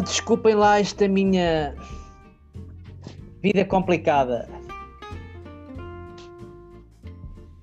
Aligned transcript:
Epá, 0.00 0.08
desculpem 0.08 0.54
lá 0.54 0.80
esta 0.80 1.06
minha 1.06 1.74
vida 3.42 3.64
complicada. 3.66 4.48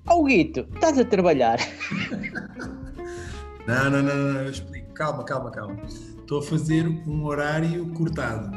Oh, 0.06 0.24
Guito, 0.24 0.66
estás 0.74 0.98
a 0.98 1.04
trabalhar? 1.04 1.58
Não, 3.66 3.90
não, 3.90 4.02
não, 4.02 4.16
não, 4.16 4.40
eu 4.40 4.50
explico. 4.50 4.94
Calma, 4.94 5.24
calma, 5.24 5.50
calma. 5.50 5.76
Estou 5.84 6.38
a 6.38 6.42
fazer 6.42 6.86
um 6.86 7.24
horário 7.24 7.92
cortado. 7.92 8.50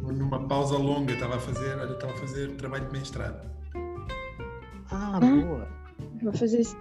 Numa 0.00 0.46
pausa 0.46 0.76
longa, 0.76 1.12
estava 1.12 1.36
a 1.36 1.40
fazer, 1.40 1.76
olha, 1.78 1.92
estava 1.92 2.12
a 2.12 2.16
fazer 2.16 2.52
trabalho 2.52 2.86
de 2.86 2.92
mestrado. 2.92 3.50
Ah, 4.90 5.18
boa. 5.18 5.66
Vou 6.22 6.32
fazer 6.32 6.60
isso. 6.60 6.76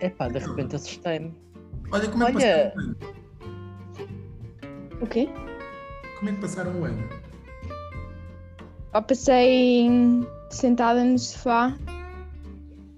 Epá, 0.00 0.28
de 0.28 0.38
repente 0.38 0.76
assustei-me. 0.76 1.34
Olha 1.90 2.08
como 2.08 2.24
é 2.24 2.32
que 2.32 2.36
Olha. 2.36 2.72
passaram 2.74 3.25
o 5.00 5.06
quê? 5.06 5.28
Como 6.18 6.30
é 6.30 6.32
que 6.32 6.40
passaram 6.40 6.80
o 6.80 6.84
ano? 6.84 7.02
Ó, 8.94 9.02
passei 9.02 9.88
sentada 10.50 11.04
no 11.04 11.18
sofá. 11.18 11.76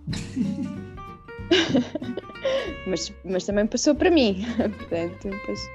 mas, 2.86 3.12
mas 3.24 3.44
também 3.44 3.66
passou 3.66 3.94
para 3.94 4.10
mim. 4.10 4.44
Portanto, 4.56 5.28
passou, 5.46 5.70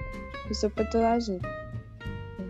passou 0.48 0.70
para 0.70 0.86
toda 0.86 1.12
a 1.12 1.20
gente. 1.20 1.46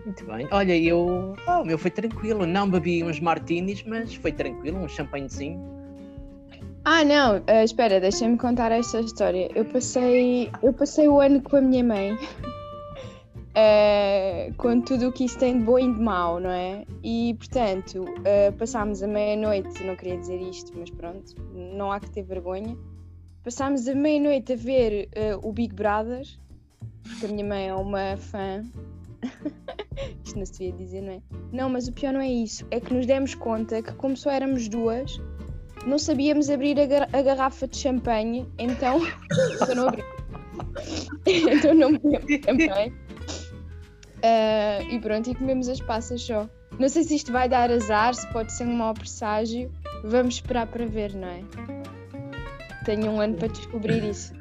Muito 0.05 0.25
bem. 0.25 0.47
Olha, 0.51 0.77
eu. 0.77 1.35
Oh, 1.47 1.61
o 1.61 1.65
meu 1.65 1.77
foi 1.77 1.91
tranquilo. 1.91 2.45
Não 2.45 2.69
bebi 2.69 3.03
uns 3.03 3.19
martinis, 3.19 3.83
mas 3.83 4.13
foi 4.15 4.31
tranquilo, 4.31 4.79
um 4.79 4.87
champanhezinho. 4.87 5.73
Ah, 6.85 7.05
não, 7.05 7.41
ah, 7.47 7.63
espera, 7.63 8.01
deixa-me 8.01 8.37
contar 8.37 8.69
esta 8.71 8.99
história. 8.99 9.49
Eu 9.55 9.63
passei, 9.63 10.51
eu 10.61 10.73
passei 10.73 11.07
o 11.07 11.21
ano 11.21 11.41
com 11.41 11.55
a 11.55 11.61
minha 11.61 11.81
mãe, 11.81 12.17
ah, 13.55 14.51
com 14.57 14.81
tudo 14.81 15.09
o 15.09 15.11
que 15.11 15.25
isso 15.25 15.37
tem 15.37 15.59
de 15.59 15.63
bom 15.65 15.77
e 15.79 15.91
de 15.93 15.99
mau, 15.99 16.39
não 16.39 16.49
é? 16.49 16.85
E, 17.03 17.35
portanto, 17.37 18.05
ah, 18.19 18.51
passámos 18.57 19.03
a 19.03 19.07
meia-noite, 19.07 19.83
não 19.83 19.95
queria 19.95 20.17
dizer 20.17 20.41
isto, 20.41 20.71
mas 20.77 20.89
pronto, 20.89 21.35
não 21.53 21.91
há 21.91 21.99
que 21.99 22.09
ter 22.09 22.23
vergonha. 22.23 22.77
Passámos 23.43 23.87
a 23.87 23.93
meia-noite 23.95 24.53
a 24.53 24.55
ver 24.55 25.09
ah, 25.15 25.39
o 25.41 25.51
Big 25.51 25.73
Brother, 25.73 26.25
porque 27.03 27.25
a 27.25 27.29
minha 27.29 27.45
mãe 27.45 27.67
é 27.67 27.73
uma 27.75 28.17
fã. 28.17 28.63
isto 30.25 30.37
não 30.37 30.45
se 30.45 30.53
devia 30.53 30.71
dizer, 30.73 31.01
não 31.01 31.13
é? 31.13 31.21
Não, 31.51 31.69
mas 31.69 31.87
o 31.87 31.93
pior 31.93 32.11
não 32.13 32.21
é 32.21 32.27
isso, 32.27 32.65
é 32.71 32.79
que 32.79 32.93
nos 32.93 33.05
demos 33.05 33.35
conta 33.35 33.81
que, 33.81 33.93
como 33.93 34.17
só 34.17 34.31
éramos 34.31 34.67
duas, 34.67 35.19
não 35.85 35.99
sabíamos 35.99 36.49
abrir 36.49 36.79
a, 36.79 36.85
gar- 36.85 37.09
a 37.13 37.21
garrafa 37.21 37.67
de 37.67 37.77
champanhe, 37.77 38.45
então. 38.57 38.99
então 39.61 39.75
não 39.75 39.87
abri. 39.89 40.03
então 41.25 41.73
não 41.73 41.91
bebemos 41.93 42.45
champanhe. 42.45 42.93
Ah, 44.23 44.81
e 44.89 44.97
pronto, 44.99 45.29
e 45.29 45.35
comemos 45.35 45.67
as 45.67 45.81
passas 45.81 46.21
só. 46.21 46.49
Não 46.79 46.87
sei 46.87 47.03
se 47.03 47.15
isto 47.15 47.31
vai 47.31 47.49
dar 47.49 47.69
azar, 47.69 48.15
se 48.15 48.25
pode 48.31 48.53
ser 48.53 48.65
um 48.65 48.75
mau 48.75 48.93
presságio. 48.93 49.69
Vamos 50.03 50.35
esperar 50.35 50.67
para 50.67 50.85
ver, 50.85 51.13
não 51.13 51.27
é? 51.27 51.43
Tenho 52.85 53.11
um 53.11 53.19
ano 53.19 53.35
para 53.35 53.49
descobrir 53.49 54.03
isso. 54.03 54.33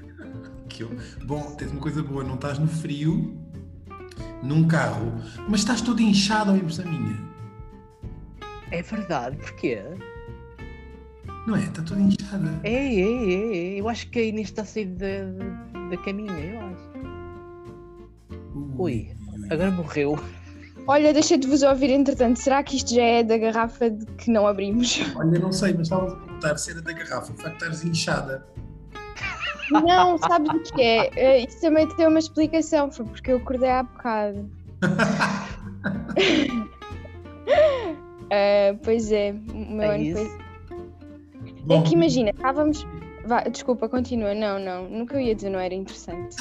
Bom, 1.25 1.55
tens 1.57 1.71
uma 1.71 1.81
coisa 1.81 2.03
boa, 2.03 2.25
não 2.25 2.35
estás 2.35 2.59
no 2.59 2.67
frio, 2.67 3.37
num 4.43 4.67
carro, 4.67 5.13
mas 5.49 5.61
estás 5.61 5.81
todo 5.81 6.01
inchado 6.01 6.51
ao 6.51 6.57
impressão 6.57 6.87
minha. 6.87 7.17
É 8.71 8.83
verdade, 8.83 9.37
porquê? 9.37 9.83
Não 11.47 11.57
é? 11.57 11.61
Está 11.61 11.83
toda 11.83 12.01
inchada. 12.01 12.61
É, 12.65 12.73
é, 12.73 13.01
é, 13.01 13.77
é. 13.77 13.81
Eu 13.81 13.89
acho 13.89 14.09
que 14.09 14.19
a 14.19 14.25
Inês 14.25 14.49
está 14.49 14.63
a 14.63 14.65
sair 14.65 14.87
da, 14.87 15.25
da 15.91 15.97
caminha, 15.99 16.33
eu 16.33 16.61
acho. 16.61 16.93
Ui, 18.79 19.15
agora 19.53 19.71
morreu. 19.71 20.19
Olha, 20.87 21.13
deixa 21.13 21.39
de 21.39 21.47
vos 21.47 21.63
ouvir 21.63 21.91
entretanto. 21.91 22.39
Será 22.41 22.63
que 22.63 22.77
isto 22.77 22.93
já 22.95 23.03
é 23.03 23.23
da 23.23 23.39
garrafa 23.39 23.89
de 23.91 24.05
que 24.17 24.31
não 24.31 24.47
abrimos? 24.47 25.01
Olha, 25.17 25.39
não 25.39 25.53
sei, 25.53 25.73
mas 25.75 25.83
estavas 25.83 26.13
a 26.13 26.17
perguntar 26.17 26.57
se 26.57 26.71
era 26.73 26.83
da 26.83 26.93
garrafa, 26.93 27.33
o 27.33 27.37
facto 27.37 27.49
de 27.51 27.53
estares 27.55 27.85
inchada. 27.85 28.47
Não, 29.71 30.19
sabes 30.19 30.51
o 30.51 30.75
que 30.75 30.83
é? 30.83 31.11
Eh, 31.17 31.45
Isso 31.45 31.61
também 31.61 31.87
tem 31.87 32.07
uma 32.07 32.19
explicação, 32.19 32.91
foi 32.91 33.07
porque 33.07 33.31
eu 33.33 33.37
acordei 33.39 33.71
há 33.71 33.83
bocado. 33.85 34.51
Ah, 38.31 38.75
pois 38.83 39.11
é, 39.13 39.33
o 39.53 39.57
meu 39.57 39.83
É 39.83 39.95
ano 39.95 40.05
isso? 40.05 40.39
foi. 41.67 41.77
É 41.77 41.83
que 41.83 41.95
imagina, 41.95 42.31
estávamos. 42.31 42.87
Vá, 43.25 43.43
desculpa, 43.45 43.89
continua. 43.89 44.35
Não, 44.35 44.59
não, 44.59 44.89
nunca 44.91 45.15
eu 45.15 45.21
ia 45.21 45.35
dizer, 45.35 45.49
não 45.51 45.61
era 45.61 45.73
interessante. 45.75 46.37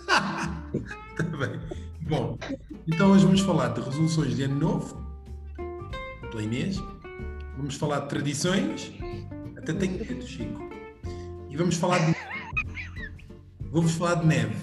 Está 0.00 1.22
bem. 1.38 1.60
Bom, 2.08 2.38
então 2.86 3.12
hoje 3.12 3.26
vamos 3.26 3.42
falar 3.42 3.68
de 3.68 3.82
resoluções 3.82 4.34
de 4.34 4.44
ano 4.44 4.58
novo, 4.58 5.06
pela 6.30 6.42
Inês. 6.42 6.78
Vamos 7.54 7.74
falar 7.74 8.00
de 8.00 8.08
tradições, 8.08 8.94
até 9.58 9.74
tenho 9.74 9.98
medo, 9.98 10.26
Chico. 10.26 10.70
E 11.50 11.56
vamos 11.58 11.76
falar 11.76 11.98
de. 11.98 12.16
Vamos 13.70 13.92
falar 13.92 14.14
de 14.14 14.26
neve. 14.26 14.56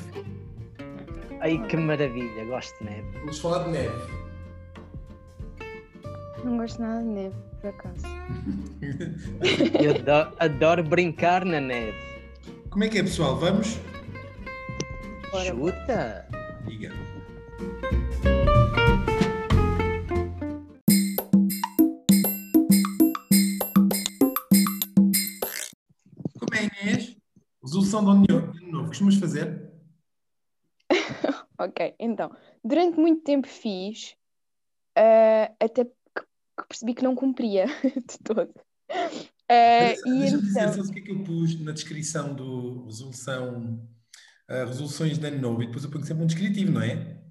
Ai, 1.40 1.64
que 1.68 1.78
maravilha, 1.78 2.46
gosto 2.46 2.80
de 2.80 2.86
neve. 2.86 3.08
Vamos 3.20 3.38
falar 3.38 3.66
de 3.66 3.70
neve. 3.70 4.12
Não 6.44 6.58
gosto 6.58 6.82
nada 6.82 7.04
de 7.04 7.10
neve, 7.10 7.36
por 7.62 7.70
acaso. 7.70 8.08
Eu 9.80 9.92
adoro, 9.92 10.36
adoro 10.40 10.84
brincar 10.84 11.46
na 11.46 11.62
neve. 11.62 11.96
Como 12.72 12.84
é 12.84 12.90
que 12.90 12.98
é, 12.98 13.04
pessoal? 13.04 13.38
Vamos? 13.38 13.80
Bora. 15.32 15.46
Chuta! 15.46 16.28
Diga. 16.66 17.05
Resolução 27.96 28.22
de 28.22 28.34
ano 28.34 28.72
novo. 28.72 28.88
Costumas 28.88 29.16
fazer? 29.16 29.72
Ok, 31.58 31.96
então, 31.98 32.36
durante 32.62 33.00
muito 33.00 33.24
tempo 33.24 33.48
fiz, 33.48 34.14
ah, 34.98 35.50
até 35.58 35.86
que, 35.86 35.92
percebi 36.68 36.94
que 36.94 37.02
não 37.04 37.16
cumpria 37.16 37.66
de 37.96 38.18
todo. 38.22 38.54
E 39.50 39.96
Deixa-me 40.04 40.42
dizer, 40.42 40.60
então, 40.60 40.74
sabes 40.74 40.90
o 40.90 40.92
que 40.92 41.00
é 41.00 41.02
que 41.02 41.12
eu 41.12 41.24
pus 41.24 41.58
na 41.62 41.72
descrição 41.72 42.34
do 42.36 42.84
resolução, 42.84 43.88
ah, 44.50 44.66
resoluções 44.66 45.18
de 45.18 45.26
ano 45.26 45.40
novo? 45.40 45.64
E 45.64 45.68
depois 45.68 45.86
eu 45.86 45.90
ponho 45.90 46.04
sempre 46.04 46.24
um 46.24 46.28
descritivo, 46.28 46.74
não 46.74 46.82
é? 46.82 47.22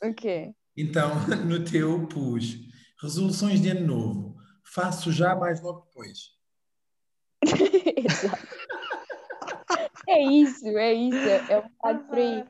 o 0.00 0.14
quê? 0.14 0.54
Então, 0.76 1.10
no 1.44 1.64
teu 1.64 2.06
pus 2.06 2.60
resoluções 3.00 3.60
de 3.60 3.70
ano 3.70 3.84
novo. 3.84 4.36
Faço 4.64 5.10
já 5.10 5.34
mais 5.34 5.60
logo 5.60 5.80
depois. 5.86 6.36
Exato. 7.42 8.61
É 10.08 10.20
isso, 10.22 10.66
é 10.66 10.92
isso, 10.92 11.28
é 11.48 11.58
um 11.58 11.68
bocado 11.68 12.04
por 12.04 12.18
aí. 12.18 12.44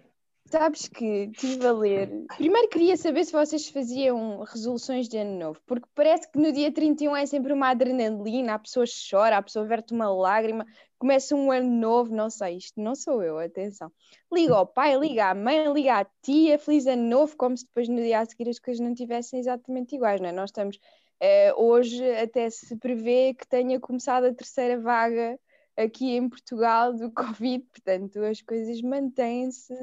Sabes 0.46 0.88
que 0.88 1.30
estive 1.32 1.66
a 1.66 1.72
ler. 1.72 2.26
Primeiro 2.36 2.68
queria 2.68 2.96
saber 2.96 3.24
se 3.24 3.32
vocês 3.32 3.68
faziam 3.68 4.40
resoluções 4.42 5.08
de 5.08 5.16
ano 5.16 5.38
novo, 5.38 5.60
porque 5.66 5.88
parece 5.94 6.30
que 6.30 6.38
no 6.38 6.52
dia 6.52 6.70
31 6.70 7.16
é 7.16 7.24
sempre 7.24 7.52
uma 7.52 7.68
adrenalina, 7.70 8.54
a 8.54 8.58
pessoa 8.58 8.84
chora, 9.10 9.38
a 9.38 9.42
pessoa 9.42 9.64
verte 9.64 9.94
uma 9.94 10.12
lágrima, 10.12 10.66
começa 10.98 11.34
um 11.34 11.50
ano 11.50 11.70
novo, 11.70 12.14
não 12.14 12.28
sei, 12.28 12.56
isto 12.58 12.78
não 12.80 12.94
sou 12.94 13.22
eu, 13.22 13.38
atenção. 13.38 13.90
Liga 14.30 14.54
ao 14.54 14.66
pai, 14.66 14.98
liga 14.98 15.30
à 15.30 15.34
mãe, 15.34 15.72
liga 15.72 16.00
à 16.00 16.06
tia, 16.22 16.58
feliz 16.58 16.86
ano 16.86 17.02
novo, 17.08 17.34
como 17.36 17.56
se 17.56 17.64
depois 17.64 17.88
no 17.88 17.96
dia 17.96 18.20
a 18.20 18.26
seguir 18.26 18.48
as 18.50 18.58
coisas 18.58 18.84
não 18.84 18.94
tivessem 18.94 19.40
exatamente 19.40 19.94
iguais, 19.94 20.20
não 20.20 20.28
é? 20.28 20.32
Nós 20.32 20.50
estamos. 20.50 20.78
eh, 21.20 21.54
hoje 21.56 22.04
até 22.16 22.50
se 22.50 22.76
prevê 22.76 23.32
que 23.34 23.46
tenha 23.46 23.78
começado 23.80 24.24
a 24.24 24.34
terceira 24.34 24.78
vaga 24.80 25.38
aqui 25.76 26.16
em 26.16 26.28
Portugal 26.28 26.92
do 26.92 27.10
Covid, 27.12 27.64
portanto 27.64 28.18
as 28.20 28.40
coisas 28.42 28.80
mantêm-se 28.82 29.74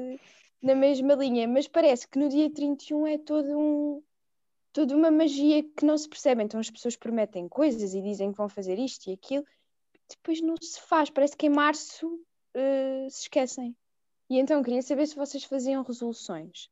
na 0.62 0.74
mesma 0.74 1.14
linha, 1.14 1.48
mas 1.48 1.66
parece 1.66 2.06
que 2.06 2.18
no 2.18 2.28
dia 2.28 2.50
31 2.50 3.06
é 3.06 3.18
todo 3.18 3.58
um, 3.58 4.02
toda 4.72 4.94
uma 4.94 5.10
magia 5.10 5.62
que 5.62 5.84
não 5.84 5.96
se 5.96 6.08
percebe. 6.08 6.42
Então 6.42 6.60
as 6.60 6.70
pessoas 6.70 6.96
prometem 6.96 7.48
coisas 7.48 7.94
e 7.94 8.02
dizem 8.02 8.30
que 8.30 8.38
vão 8.38 8.48
fazer 8.48 8.78
isto 8.78 9.08
e 9.08 9.12
aquilo, 9.12 9.44
depois 10.08 10.40
não 10.40 10.54
se 10.60 10.80
faz. 10.80 11.10
Parece 11.10 11.36
que 11.36 11.46
em 11.46 11.50
março 11.50 12.20
eh, 12.54 13.06
se 13.08 13.22
esquecem. 13.22 13.76
E 14.28 14.38
então 14.38 14.62
queria 14.62 14.82
saber 14.82 15.06
se 15.06 15.16
vocês 15.16 15.44
faziam 15.44 15.82
resoluções 15.82 16.70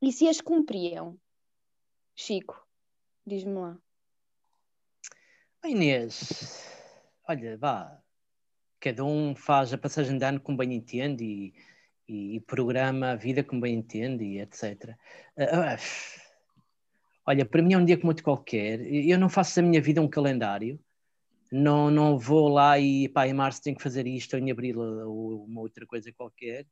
e 0.00 0.12
se 0.12 0.28
as 0.28 0.40
cumpriam. 0.40 1.18
Chico, 2.14 2.66
diz-me 3.26 3.54
lá. 3.54 3.78
Inês, 5.64 6.66
olha, 7.28 7.56
vá. 7.56 8.01
Cada 8.82 9.04
um 9.04 9.32
faz 9.36 9.72
a 9.72 9.78
passagem 9.78 10.18
de 10.18 10.24
ano 10.24 10.40
como 10.40 10.58
bem 10.58 10.74
entende 10.74 11.24
e, 11.24 11.54
e, 12.08 12.36
e 12.36 12.40
programa 12.40 13.12
a 13.12 13.14
vida 13.16 13.44
como 13.44 13.60
bem 13.60 13.76
entende 13.76 14.24
e 14.24 14.40
etc. 14.40 14.98
Ah, 15.36 15.74
ah, 15.74 15.78
olha, 17.26 17.46
para 17.46 17.62
mim 17.62 17.74
é 17.74 17.78
um 17.78 17.84
dia 17.84 17.96
como 17.96 18.08
outro 18.08 18.24
qualquer. 18.24 18.80
Eu 18.80 19.18
não 19.20 19.28
faço 19.28 19.54
da 19.54 19.62
minha 19.62 19.80
vida 19.80 20.02
um 20.02 20.08
calendário. 20.08 20.80
não, 21.52 21.90
não 21.90 22.18
vou 22.18 22.48
lá 22.48 22.78
e 22.78 23.08
pá, 23.08 23.28
em 23.28 23.34
março 23.34 23.62
tenho 23.62 23.76
que 23.76 23.82
fazer 23.82 24.06
isto, 24.06 24.34
ou 24.34 24.40
em 24.42 24.50
abril 24.50 24.80
ou 24.80 25.44
uma 25.44 25.60
outra 25.60 25.86
coisa 25.86 26.12
qualquer. 26.12 26.66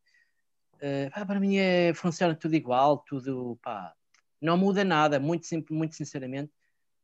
Uh, 0.77 1.11
pá, 1.15 1.27
para 1.27 1.41
mim 1.41 1.59
é, 1.59 1.95
funciona 1.95 2.35
tudo 2.35 2.57
igual, 2.57 2.99
tudo, 2.99 3.59
pá, 3.63 3.95
não 4.41 4.57
muda 4.59 4.83
nada, 4.85 5.21
muito, 5.21 5.47
muito 5.71 5.95
sinceramente, 5.95 6.51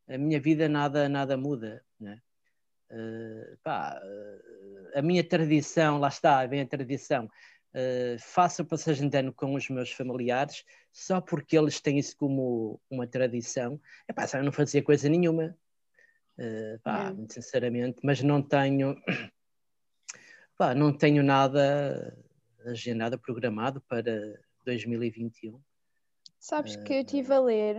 a 0.09 0.19
minha 0.19 0.41
vida 0.41 0.69
nada, 0.69 1.09
nada 1.09 1.37
muda, 1.37 1.85
né? 2.01 2.21
Uh, 2.91 3.57
pá, 3.65 4.01
uh, 4.01 4.99
a 4.99 5.03
minha 5.03 5.25
tradição, 5.25 5.99
lá 5.99 6.09
está, 6.09 6.47
vem 6.47 6.61
a 6.61 6.67
tradição, 6.67 7.25
uh, 7.27 8.19
faço 8.21 8.63
a 8.63 8.65
passagem 8.65 9.09
de 9.09 9.19
ano 9.19 9.33
com 9.33 9.55
os 9.55 9.69
meus 9.69 9.91
familiares 9.91 10.65
só 10.93 11.21
porque 11.21 11.59
eles 11.59 11.81
têm 11.81 11.99
isso 11.99 12.17
como 12.17 12.81
uma 12.89 13.07
tradição. 13.07 13.81
É 14.07 14.13
pá, 14.13 14.27
eu 14.35 14.45
não 14.45 14.53
fazia 14.53 14.83
coisa 14.83 15.09
nenhuma, 15.09 15.57
pá, 16.83 17.13
muito 17.13 17.35
sinceramente, 17.35 17.99
mas 18.03 18.23
não 18.23 18.41
tenho, 18.41 18.97
pá, 20.57 20.75
não 20.75 20.97
tenho 20.97 21.23
nada 21.23 22.17
agendado, 22.65 23.19
programado 23.19 23.81
para 23.83 24.41
2021. 24.65 25.61
Sabes 26.39 26.77
que 26.77 26.93
eu 26.93 27.01
estive 27.01 27.33
a 27.33 27.41
ler 27.41 27.77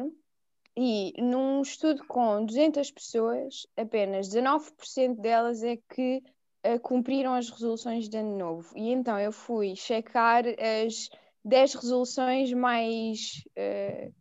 e 0.79 1.11
num 1.19 1.63
estudo 1.63 2.05
com 2.05 2.45
200 2.45 2.91
pessoas, 2.91 3.65
apenas 3.75 4.29
19% 4.29 5.19
delas 5.19 5.63
é 5.63 5.75
que 5.89 6.21
uh, 6.63 6.79
cumpriram 6.79 7.33
as 7.33 7.49
resoluções 7.49 8.07
de 8.07 8.15
ano 8.15 8.37
novo. 8.37 8.77
E 8.77 8.91
então 8.91 9.19
eu 9.19 9.31
fui 9.31 9.75
checar 9.75 10.43
as 10.45 11.09
10 11.43 11.73
resoluções 11.73 12.53
mais, 12.53 13.43
uh, 13.57 14.13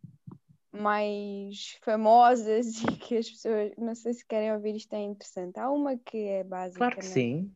mais 0.71 1.77
famosas 1.83 2.81
e 2.81 2.97
que 2.97 3.17
as 3.17 3.29
pessoas, 3.29 3.71
não 3.77 3.93
sei 3.93 4.15
se 4.15 4.25
querem 4.25 4.51
ouvir 4.51 4.75
isto, 4.75 4.91
é 4.93 5.03
interessante. 5.03 5.59
Há 5.59 5.69
uma 5.69 5.95
que 5.95 6.17
é 6.17 6.43
básica. 6.43 6.79
Claro 6.79 6.97
que 6.97 7.05
né? 7.05 7.11
sim. 7.11 7.51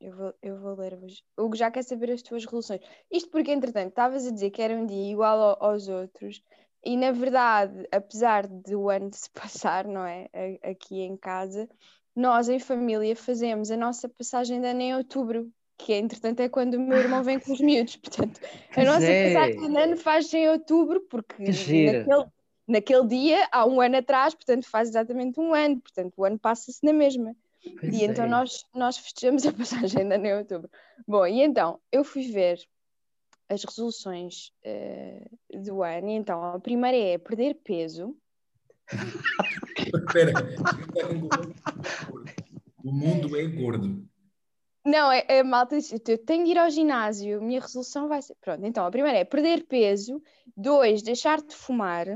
Eu 0.00 0.16
vou, 0.16 0.34
eu 0.40 0.56
vou 0.58 0.76
ler-vos. 0.76 1.24
O 1.36 1.54
já 1.56 1.72
quer 1.72 1.82
saber 1.82 2.12
as 2.12 2.22
tuas 2.22 2.44
resoluções. 2.44 2.80
Isto 3.10 3.28
porque, 3.30 3.50
entretanto, 3.50 3.88
estavas 3.88 4.26
a 4.26 4.30
dizer 4.30 4.50
que 4.50 4.62
era 4.62 4.74
um 4.74 4.86
dia 4.86 5.12
igual 5.12 5.38
ao, 5.38 5.72
aos 5.72 5.88
outros, 5.88 6.40
e 6.84 6.96
na 6.96 7.12
verdade, 7.12 7.86
apesar 7.92 8.46
do 8.46 8.88
ano 8.88 9.10
se 9.14 9.30
passar, 9.30 9.86
não 9.86 10.04
é? 10.04 10.28
Aqui 10.62 11.00
em 11.00 11.16
casa, 11.16 11.68
nós 12.14 12.48
em 12.48 12.58
família 12.58 13.14
fazemos 13.14 13.70
a 13.70 13.76
nossa 13.76 14.08
passagem 14.08 14.60
de 14.60 14.66
ano 14.66 14.80
em 14.80 14.94
outubro, 14.94 15.50
que 15.78 15.94
entretanto 15.94 16.40
é 16.40 16.48
quando 16.48 16.74
o 16.74 16.80
meu 16.80 16.98
irmão 16.98 17.22
vem 17.22 17.38
com 17.38 17.52
os 17.52 17.60
miúdos. 17.60 17.96
Portanto, 17.96 18.40
a 18.76 18.84
nossa 18.84 19.06
é. 19.06 19.34
passagem 19.34 19.72
de 19.72 19.78
ano 19.78 19.96
faz 19.96 20.32
em 20.34 20.48
outubro, 20.48 21.00
porque 21.02 21.42
naquele, 21.42 22.26
naquele 22.66 23.06
dia, 23.06 23.48
há 23.50 23.66
um 23.66 23.80
ano 23.80 23.96
atrás, 23.96 24.34
portanto 24.34 24.68
faz 24.68 24.90
exatamente 24.90 25.40
um 25.40 25.54
ano, 25.54 25.80
portanto 25.80 26.14
o 26.16 26.24
ano 26.24 26.38
passa-se 26.38 26.84
na 26.84 26.92
mesma. 26.92 27.34
Pois 27.78 27.92
e 27.92 27.96
então 27.96 28.00
é. 28.02 28.04
então 28.04 28.28
nós, 28.28 28.66
nós 28.74 28.96
festejamos 28.98 29.46
a 29.46 29.52
passagem 29.54 30.08
de 30.08 30.14
ano 30.14 30.26
em 30.26 30.34
outubro. 30.34 30.70
Bom, 31.06 31.26
e 31.26 31.42
então 31.42 31.78
eu 31.92 32.04
fui 32.04 32.30
ver 32.30 32.58
as 33.50 33.64
resoluções 33.64 34.52
uh, 34.64 35.62
do 35.62 35.82
ano. 35.82 36.08
Então, 36.08 36.42
a 36.42 36.60
primeira 36.60 36.96
é 36.96 37.18
perder 37.18 37.56
peso. 37.64 38.16
Espera, 39.76 40.32
o 42.82 42.92
mundo 42.92 43.36
é 43.36 43.46
gordo. 43.46 44.08
Não, 44.86 45.12
é, 45.12 45.24
é 45.28 45.42
malta, 45.42 45.76
eu 46.08 46.18
tenho 46.18 46.44
de 46.44 46.52
ir 46.52 46.58
ao 46.58 46.70
ginásio, 46.70 47.38
a 47.38 47.42
minha 47.42 47.60
resolução 47.60 48.08
vai 48.08 48.22
ser. 48.22 48.34
Pronto, 48.40 48.64
então 48.64 48.86
a 48.86 48.90
primeira 48.90 49.18
é 49.18 49.24
perder 49.24 49.66
peso, 49.66 50.22
dois, 50.56 51.02
deixar 51.02 51.42
de 51.42 51.54
fumar, 51.54 52.06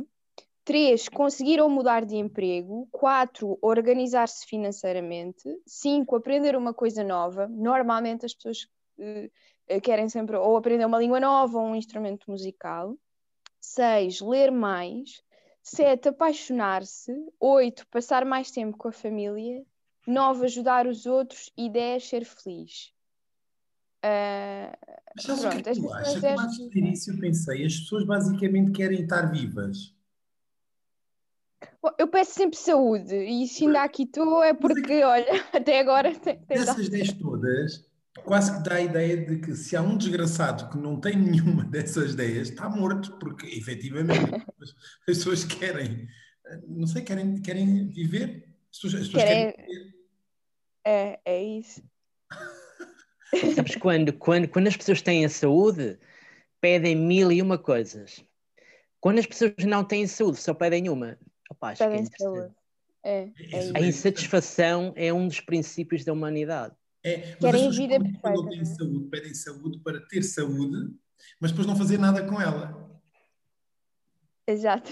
três, 0.65 1.09
conseguir 1.09 1.61
ou 1.61 1.69
mudar 1.69 2.07
de 2.07 2.17
emprego, 2.17 2.89
quatro, 2.91 3.59
organizar-se 3.61 4.47
financeiramente, 4.47 5.45
cinco, 5.67 6.17
aprender 6.17 6.57
uma 6.57 6.73
coisa 6.73 7.05
nova. 7.05 7.47
Normalmente 7.49 8.25
as 8.25 8.33
pessoas 8.33 8.67
uh, 8.99 9.31
querem 9.83 10.09
sempre 10.09 10.37
ou 10.37 10.57
aprender 10.57 10.85
uma 10.85 10.99
língua 10.99 11.21
nova 11.21 11.59
ou 11.59 11.67
um 11.67 11.75
instrumento 11.75 12.31
musical. 12.31 12.97
Seis, 13.61 14.21
ler 14.21 14.51
mais. 14.51 15.23
Sete, 15.63 16.09
apaixonar-se. 16.09 17.13
Oito, 17.41 17.87
passar 17.89 18.25
mais 18.25 18.51
tempo 18.51 18.77
com 18.77 18.89
a 18.89 18.93
família. 18.93 19.65
Nove, 20.07 20.45
ajudar 20.45 20.87
os 20.87 21.07
outros. 21.07 21.51
E 21.57 21.71
dez, 21.71 22.07
ser 22.07 22.25
feliz. 22.25 22.93
Uh, 24.05 24.69
Mas 25.17 25.25
sabes 25.25 25.41
pronto, 25.41 25.61
o 25.61 25.63
que 25.63 25.69
é 25.71 25.73
que 25.73 25.81
tu 25.81 25.93
achas? 25.95 26.25
É... 26.25 26.35
De 26.35 26.69
ter 26.69 26.85
isso 26.85 27.11
eu 27.11 27.19
pensei, 27.19 27.65
as 27.65 27.79
pessoas 27.79 28.05
basicamente 28.05 28.73
querem 28.73 29.01
estar 29.01 29.23
vivas. 29.33 29.95
Eu 31.99 32.09
peço 32.09 32.33
sempre 32.33 32.59
saúde 32.59 33.15
e 33.15 33.47
se 33.47 33.65
ainda 33.65 33.83
aqui 33.83 34.03
estou 34.03 34.43
é 34.43 34.53
porque, 34.53 35.03
olha, 35.03 35.27
até 35.53 35.81
agora... 35.81 36.15
Tem, 36.19 36.39
tem 36.39 36.59
Dessas 36.59 36.91
10 36.91 37.13
todas, 37.15 37.87
quase 38.25 38.57
que 38.57 38.69
dá 38.69 38.77
a 38.77 38.81
ideia 38.81 39.17
de 39.17 39.39
que 39.39 39.55
se 39.55 39.77
há 39.77 39.83
um 39.83 39.97
desgraçado 39.97 40.71
que 40.71 40.79
não 40.79 41.01
tem 41.01 41.17
nenhuma 41.17 41.65
dessas 41.71 42.13
ideias, 42.13 42.51
está 42.51 42.69
morto, 42.69 43.17
porque 43.19 43.47
efetivamente 43.47 44.35
as 44.61 44.75
pessoas 45.07 45.45
querem, 45.45 46.09
não 46.67 46.87
sei, 46.87 47.03
querem, 47.03 47.41
querem 47.41 47.89
viver. 47.89 48.49
As 48.71 48.81
pessoas, 48.81 49.03
as 49.03 49.09
pessoas 49.09 49.25
querem... 49.25 49.53
querem 49.53 49.67
viver. 49.67 49.95
É, 50.87 51.21
é 51.25 51.43
isso. 51.43 51.83
Sabes, 53.55 53.77
quando, 53.77 54.13
quando, 54.13 54.49
quando 54.49 54.67
as 54.69 54.77
pessoas 54.77 55.03
têm 55.03 55.25
a 55.25 55.29
saúde, 55.29 55.99
pedem 56.61 56.95
mil 56.95 57.33
e 57.33 57.41
uma 57.43 57.59
coisas. 57.59 58.25
Quando 59.01 59.19
as 59.19 59.27
pessoas 59.27 59.55
não 59.67 59.85
têm 59.85 60.07
saúde, 60.07 60.39
só 60.39 60.55
pedem 60.55 60.89
uma. 60.89 61.19
Opa, 61.51 61.71
acho 61.71 61.83
pedem 61.83 62.07
que 62.07 62.15
é 62.15 62.19
saúde. 62.19 62.55
É, 63.05 63.31
é 63.53 63.71
a 63.75 63.81
insatisfação 63.81 64.93
é 64.97 65.13
um 65.13 65.29
dos 65.29 65.41
princípios 65.41 66.05
da 66.05 66.13
humanidade. 66.13 66.75
É, 67.05 67.37
Querem 67.37 67.71
vida 67.71 68.01
perfeita. 68.01 68.49
Têm 68.49 68.65
saúde, 68.65 69.09
pedem 69.11 69.35
saúde 69.35 69.79
para 69.81 70.01
ter 70.07 70.23
saúde, 70.23 70.91
mas 71.39 71.51
depois 71.51 71.67
não 71.67 71.77
fazer 71.77 71.99
nada 71.99 72.27
com 72.27 72.41
ela. 72.41 72.83
Exato. 74.47 74.91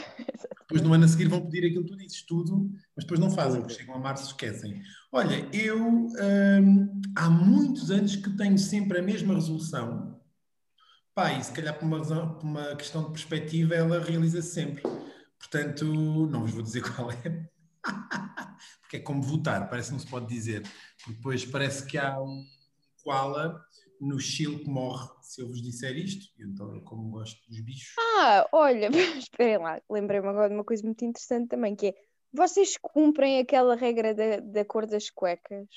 Depois 0.61 0.83
no 0.83 0.93
ano 0.93 1.05
a 1.05 1.09
seguir 1.09 1.29
vão 1.29 1.43
pedir 1.43 1.67
aquilo 1.67 1.85
que 1.85 1.91
tu 1.91 1.97
dizes, 1.97 2.23
tudo, 2.23 2.71
mas 2.97 3.05
depois 3.05 3.21
não 3.21 3.31
fazem, 3.31 3.61
porque 3.61 3.75
chegam 3.75 3.95
a 3.95 3.99
março 3.99 4.25
e 4.25 4.27
esquecem. 4.29 4.83
Olha, 5.11 5.47
eu 5.55 5.79
hum, 5.87 7.01
há 7.17 7.29
muitos 7.29 7.91
anos 7.91 8.17
que 8.17 8.31
tenho 8.37 8.59
sempre 8.59 8.99
a 8.99 9.03
mesma 9.03 9.35
resolução. 9.35 10.21
Pá, 11.15 11.33
e 11.33 11.45
se 11.45 11.53
calhar 11.53 11.79
por 11.79 11.85
uma, 11.85 12.01
por 12.01 12.45
uma 12.45 12.77
questão 12.77 13.05
de 13.05 13.11
perspectiva 13.11 13.75
ela 13.75 14.03
realiza-se 14.03 14.53
sempre. 14.53 14.83
Portanto, 15.39 15.85
não 15.85 16.43
vos 16.43 16.53
vou 16.53 16.63
dizer 16.63 16.83
qual 16.95 17.11
é. 17.11 17.49
Porque 18.93 18.97
é 18.99 19.01
como 19.01 19.23
votar, 19.23 19.71
parece 19.71 19.89
que 19.89 19.93
não 19.95 20.01
se 20.01 20.07
pode 20.07 20.27
dizer. 20.27 20.63
Porque 20.99 21.15
depois 21.15 21.47
parece 21.47 21.87
que 21.87 21.97
há 21.97 22.21
um 22.21 22.45
koala 23.03 23.65
no 23.99 24.21
Chile 24.21 24.59
que 24.59 24.69
morre 24.69 25.09
se 25.23 25.41
eu 25.41 25.49
vos 25.49 25.63
disser 25.63 25.97
isto. 25.97 26.27
Então, 26.39 26.79
como 26.81 27.11
gosto 27.11 27.41
dos 27.49 27.61
bichos. 27.61 27.95
Ah, 27.99 28.47
olha, 28.53 28.91
esperem 29.19 29.57
lá, 29.57 29.81
lembrei-me 29.89 30.29
agora 30.29 30.51
de 30.51 30.55
uma 30.55 30.65
coisa 30.65 30.83
muito 30.85 31.03
interessante 31.05 31.49
também, 31.49 31.75
que 31.75 31.87
é 31.87 31.95
vocês 32.35 32.77
cumprem 32.77 33.39
aquela 33.39 33.75
regra 33.77 34.15
da, 34.15 34.41
da 34.41 34.65
cor 34.65 34.87
das 34.87 35.09
cuecas? 35.09 35.69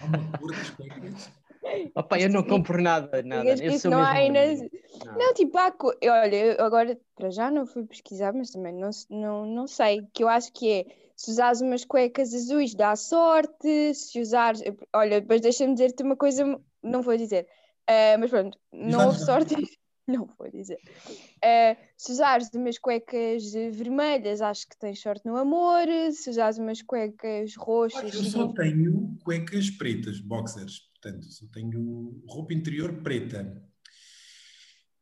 Há 0.00 0.06
uma 0.06 0.38
cor 0.38 0.50
das 0.50 0.70
cuecas? 0.70 1.30
Opa, 1.94 2.18
eu 2.18 2.28
não 2.28 2.42
compro 2.42 2.82
nada, 2.82 3.22
nada. 3.22 3.48
Eu 3.48 3.78
sou 3.78 3.90
não, 3.90 4.30
mesmo 4.30 4.68
não. 5.04 5.14
não, 5.14 5.34
tipo, 5.34 5.56
há 5.56 5.72
co... 5.72 5.94
olha, 6.02 6.62
agora 6.62 6.98
para 7.16 7.30
já 7.30 7.50
não 7.50 7.64
fui 7.64 7.84
pesquisar, 7.84 8.34
mas 8.34 8.50
também 8.50 8.74
não, 8.74 8.90
não, 9.08 9.46
não 9.46 9.66
sei. 9.66 10.06
Que 10.12 10.22
eu 10.22 10.28
acho 10.28 10.52
que 10.52 10.70
é 10.70 11.03
se 11.16 11.30
usares 11.30 11.60
umas 11.60 11.84
cuecas 11.84 12.34
azuis 12.34 12.74
dá 12.74 12.96
sorte, 12.96 13.94
se 13.94 14.20
usares. 14.20 14.62
Olha, 14.94 15.20
depois 15.20 15.40
deixa-me 15.40 15.74
dizer-te 15.74 16.02
uma 16.02 16.16
coisa, 16.16 16.44
não 16.82 17.02
vou 17.02 17.16
dizer, 17.16 17.46
uh, 17.88 18.18
mas 18.18 18.30
pronto, 18.30 18.58
não 18.72 19.06
houve 19.06 19.18
sorte. 19.20 19.54
Não 20.06 20.28
vou 20.38 20.50
dizer. 20.50 20.78
Uh, 21.08 21.80
se 21.96 22.12
usares 22.12 22.50
umas 22.52 22.78
cuecas 22.78 23.54
vermelhas, 23.72 24.42
acho 24.42 24.68
que 24.68 24.76
tens 24.78 25.00
sorte 25.00 25.24
no 25.24 25.34
amor. 25.34 25.86
Se 26.12 26.28
usares 26.28 26.58
umas 26.58 26.82
cuecas 26.82 27.56
roxas. 27.56 28.02
Olha, 28.02 28.14
eu 28.14 28.24
só 28.24 28.48
tenho 28.52 29.16
cuecas 29.24 29.70
pretas, 29.70 30.20
boxers. 30.20 30.90
Portanto, 30.92 31.24
só 31.24 31.46
tenho 31.46 32.22
roupa 32.28 32.52
interior 32.52 33.02
preta. 33.02 33.62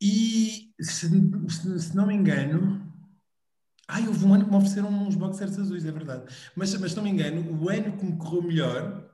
E, 0.01 0.73
se, 0.81 1.09
se, 1.09 1.81
se 1.81 1.97
não 1.97 2.07
me 2.07 2.15
engano, 2.15 2.82
Ai, 3.95 4.09
houve 4.09 4.25
um 4.25 4.33
ano 4.33 4.47
que 4.47 4.51
me 4.51 4.57
ofereceram 4.57 4.89
uns 4.89 5.15
boxers 5.15 5.59
azuis, 5.59 5.85
é 5.85 5.93
verdade. 5.93 6.25
Mas, 6.57 6.75
mas 6.79 6.95
não 6.95 7.03
me 7.03 7.11
engano, 7.11 7.63
o 7.63 7.69
ano 7.69 7.95
que 7.99 8.07
me 8.07 8.17
correu 8.17 8.43
melhor, 8.43 9.07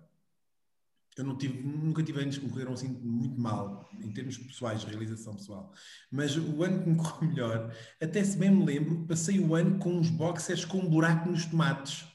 eu 1.17 1.25
não 1.25 1.37
tive, 1.37 1.61
nunca 1.67 2.01
tive 2.01 2.21
anos 2.21 2.39
que 2.39 2.45
me 2.45 2.51
correram 2.53 2.75
assim 2.75 2.87
muito 2.87 3.41
mal, 3.41 3.91
em 3.93 4.13
termos 4.13 4.39
pessoais, 4.39 4.83
de 4.83 4.87
realização 4.87 5.35
pessoal. 5.35 5.73
Mas 6.13 6.37
o 6.37 6.63
ano 6.63 6.85
que 6.85 6.91
me 6.91 6.95
correu 7.03 7.29
melhor, 7.29 7.75
até 8.01 8.23
se 8.23 8.39
bem 8.39 8.53
me 8.53 8.65
lembro, 8.65 9.05
passei 9.05 9.41
o 9.41 9.53
ano 9.53 9.81
com 9.81 9.95
uns 9.95 10.11
boxers 10.11 10.65
com 10.65 10.79
um 10.79 10.89
buraco 10.89 11.29
nos 11.29 11.45
tomates. 11.45 12.07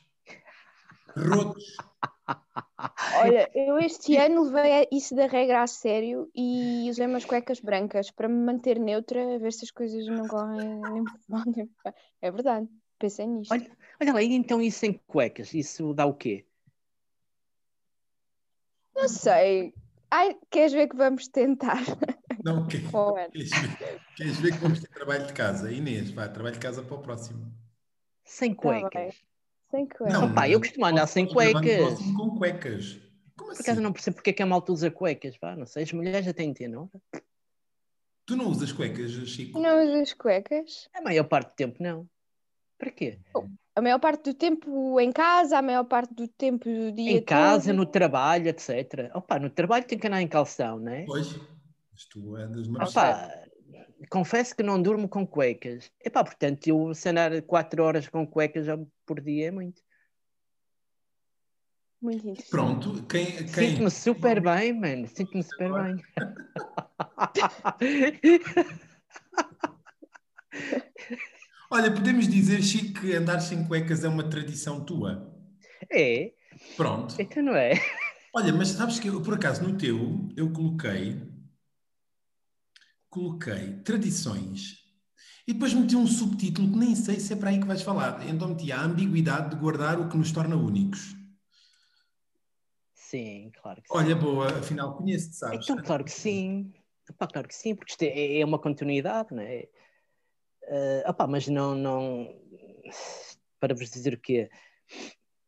Rotos. 1.17 1.75
Olha, 3.19 3.49
eu 3.55 3.79
este 3.79 4.15
ano 4.17 4.43
levei 4.43 4.87
isso 4.91 5.15
da 5.15 5.27
regra 5.27 5.63
a 5.63 5.67
sério 5.67 6.29
e 6.35 6.87
usei 6.89 7.05
umas 7.07 7.25
cuecas 7.25 7.59
brancas 7.59 8.11
para 8.11 8.27
me 8.27 8.35
manter 8.43 8.79
neutra, 8.79 9.35
a 9.35 9.37
ver 9.37 9.51
se 9.53 9.65
as 9.65 9.71
coisas 9.71 10.07
não 10.07 10.27
correm 10.27 10.67
nem 10.67 11.05
mal. 11.27 11.43
É 12.21 12.31
verdade. 12.31 12.67
Pensei 12.99 13.25
nisto. 13.27 13.51
Olha, 13.51 13.77
olha 14.01 14.13
lá, 14.13 14.21
e 14.21 14.33
então 14.33 14.61
isso 14.61 14.85
em 14.85 14.93
cuecas, 15.07 15.53
isso 15.53 15.93
dá 15.93 16.05
o 16.05 16.13
quê? 16.13 16.45
Não 18.95 19.07
sei. 19.07 19.73
Ai, 20.09 20.37
queres 20.49 20.71
ver 20.73 20.87
que 20.87 20.95
vamos 20.95 21.27
tentar? 21.27 21.77
Não, 22.45 22.67
que- 22.67 22.79
Qual 22.91 23.17
era? 23.17 23.31
queres, 23.31 23.51
ver, 23.51 24.01
queres 24.15 24.37
ver 24.39 24.51
que 24.53 24.59
vamos 24.59 24.79
ter 24.79 24.89
trabalho 24.89 25.25
de 25.25 25.33
casa? 25.33 25.71
Inês, 25.71 26.11
vai, 26.11 26.31
trabalho 26.31 26.55
de 26.55 26.61
casa 26.61 26.83
para 26.83 26.95
o 26.95 27.01
próximo. 27.01 27.51
Sem 28.23 28.53
Tá 28.53 28.61
cuecas. 28.61 29.23
Sem 29.73 29.87
cuecas. 29.87 30.13
Não, 30.13 30.29
Opa, 30.29 30.47
eu 30.47 30.59
costumo 30.59 30.85
andar 30.85 31.07
sem 31.07 31.25
cuecas. 31.25 31.99
Com 32.15 32.37
cuecas. 32.37 32.99
Como 33.35 33.49
Por 33.49 33.53
assim? 33.53 33.63
acaso 33.63 33.81
não 33.81 33.91
percebo 33.91 34.15
porque 34.17 34.29
é 34.29 34.33
que 34.33 34.43
a 34.43 34.45
malta 34.45 34.71
usa 34.71 34.91
cuecas, 34.91 35.35
vá, 35.41 35.55
não 35.55 35.65
sei, 35.65 35.81
as 35.81 35.91
mulheres 35.91 36.27
até 36.27 36.43
entendem, 36.43 36.75
não? 36.75 36.91
Tu 38.27 38.35
não 38.35 38.45
usas 38.49 38.71
cuecas, 38.71 39.11
Chico? 39.27 39.59
Não 39.59 39.83
usas 39.83 40.13
cuecas? 40.13 40.87
A 40.93 41.01
maior 41.01 41.23
parte 41.23 41.49
do 41.49 41.55
tempo 41.55 41.81
não. 41.81 42.07
Para 42.77 42.91
quê? 42.91 43.17
A 43.75 43.81
maior 43.81 43.99
parte 43.99 44.25
do 44.25 44.33
tempo 44.35 44.99
em 44.99 45.11
casa, 45.11 45.57
a 45.57 45.61
maior 45.63 45.85
parte 45.85 46.13
do 46.13 46.27
tempo 46.27 46.65
do 46.65 46.91
dia 46.91 47.17
Em 47.17 47.23
casa, 47.23 47.71
todo. 47.71 47.77
no 47.77 47.85
trabalho, 47.87 48.47
etc. 48.47 49.09
Opa, 49.15 49.39
no 49.39 49.49
trabalho 49.49 49.85
tem 49.85 49.97
que 49.97 50.05
andar 50.05 50.21
em 50.21 50.27
calção, 50.27 50.79
não 50.79 50.91
é? 50.91 51.03
Pois, 51.05 51.35
mas 51.91 52.05
tu 52.05 52.35
andas 52.35 52.67
Opa, 52.67 53.42
confesso 54.09 54.55
que 54.55 54.63
não 54.63 54.81
durmo 54.81 55.07
com 55.07 55.25
cuecas. 55.25 55.91
Epá, 56.03 56.23
portanto, 56.23 56.67
eu 56.67 56.93
se 56.93 57.09
andar 57.09 57.41
4 57.43 57.83
horas 57.83 58.07
com 58.07 58.25
cuecas 58.25 58.65
por 59.05 59.21
dia 59.21 59.47
é 59.47 59.51
muito. 59.51 59.81
Muito 62.01 62.27
interessante. 62.27 62.49
Pronto, 62.49 63.03
quem, 63.03 63.25
quem 63.25 63.47
Sinto-me 63.47 63.89
super 63.89 64.41
bem, 64.41 64.73
mano. 64.73 65.07
Sinto-me 65.07 65.43
super 65.43 65.71
bem. 65.71 66.03
Olha, 71.71 71.91
podemos 71.91 72.27
dizer, 72.27 72.61
Chico, 72.61 73.01
que 73.01 73.15
andar 73.15 73.39
sem 73.39 73.65
cuecas 73.65 74.03
é 74.03 74.09
uma 74.09 74.29
tradição 74.29 74.83
tua. 74.83 75.33
é, 75.89 76.33
Pronto. 76.75 77.15
então 77.17 77.41
não 77.41 77.55
é? 77.55 77.73
Olha, 78.33 78.51
mas 78.51 78.69
sabes 78.69 78.99
que 78.99 79.07
eu, 79.07 79.21
por 79.21 79.35
acaso 79.35 79.63
no 79.63 79.77
teu 79.77 80.27
eu 80.35 80.51
coloquei 80.51 81.21
coloquei 83.13 83.73
tradições 83.83 84.79
e 85.47 85.53
depois 85.53 85.73
meti 85.73 85.95
um 85.95 86.07
subtítulo 86.07 86.71
que 86.71 86.77
nem 86.77 86.95
sei 86.95 87.19
se 87.19 87.33
é 87.33 87.35
para 87.35 87.49
aí 87.49 87.59
que 87.59 87.67
vais 87.67 87.83
falar. 87.83 88.27
Então 88.27 88.47
meti 88.47 88.71
a 88.71 88.81
ambiguidade 88.81 89.51
de 89.51 89.55
guardar 89.55 89.99
o 89.99 90.09
que 90.09 90.17
nos 90.17 90.31
torna 90.31 90.55
únicos. 90.55 91.15
Sim, 92.95 93.51
claro 93.61 93.81
que 93.81 93.87
sim. 93.87 93.93
Olha, 93.95 94.15
boa, 94.15 94.47
afinal 94.47 94.97
conheço-te, 94.97 95.35
sabes? 95.35 95.69
Então, 95.69 95.83
claro 95.83 96.03
que 96.03 96.11
sim. 96.11 96.73
Epá, 97.07 97.27
claro 97.27 97.47
que 97.47 97.53
sim, 97.55 97.75
porque 97.75 97.91
isto 97.91 98.01
é, 98.01 98.39
é 98.39 98.45
uma 98.45 98.57
continuidade, 98.57 99.35
não 99.35 99.43
é? 99.43 99.67
Eh, 100.63 101.03
opá, 101.07 101.27
mas 101.27 101.47
não, 101.47 101.75
não. 101.75 102.33
Para 103.59 103.75
vos 103.75 103.91
dizer 103.91 104.13
o 104.13 104.19
quê? 104.19 104.49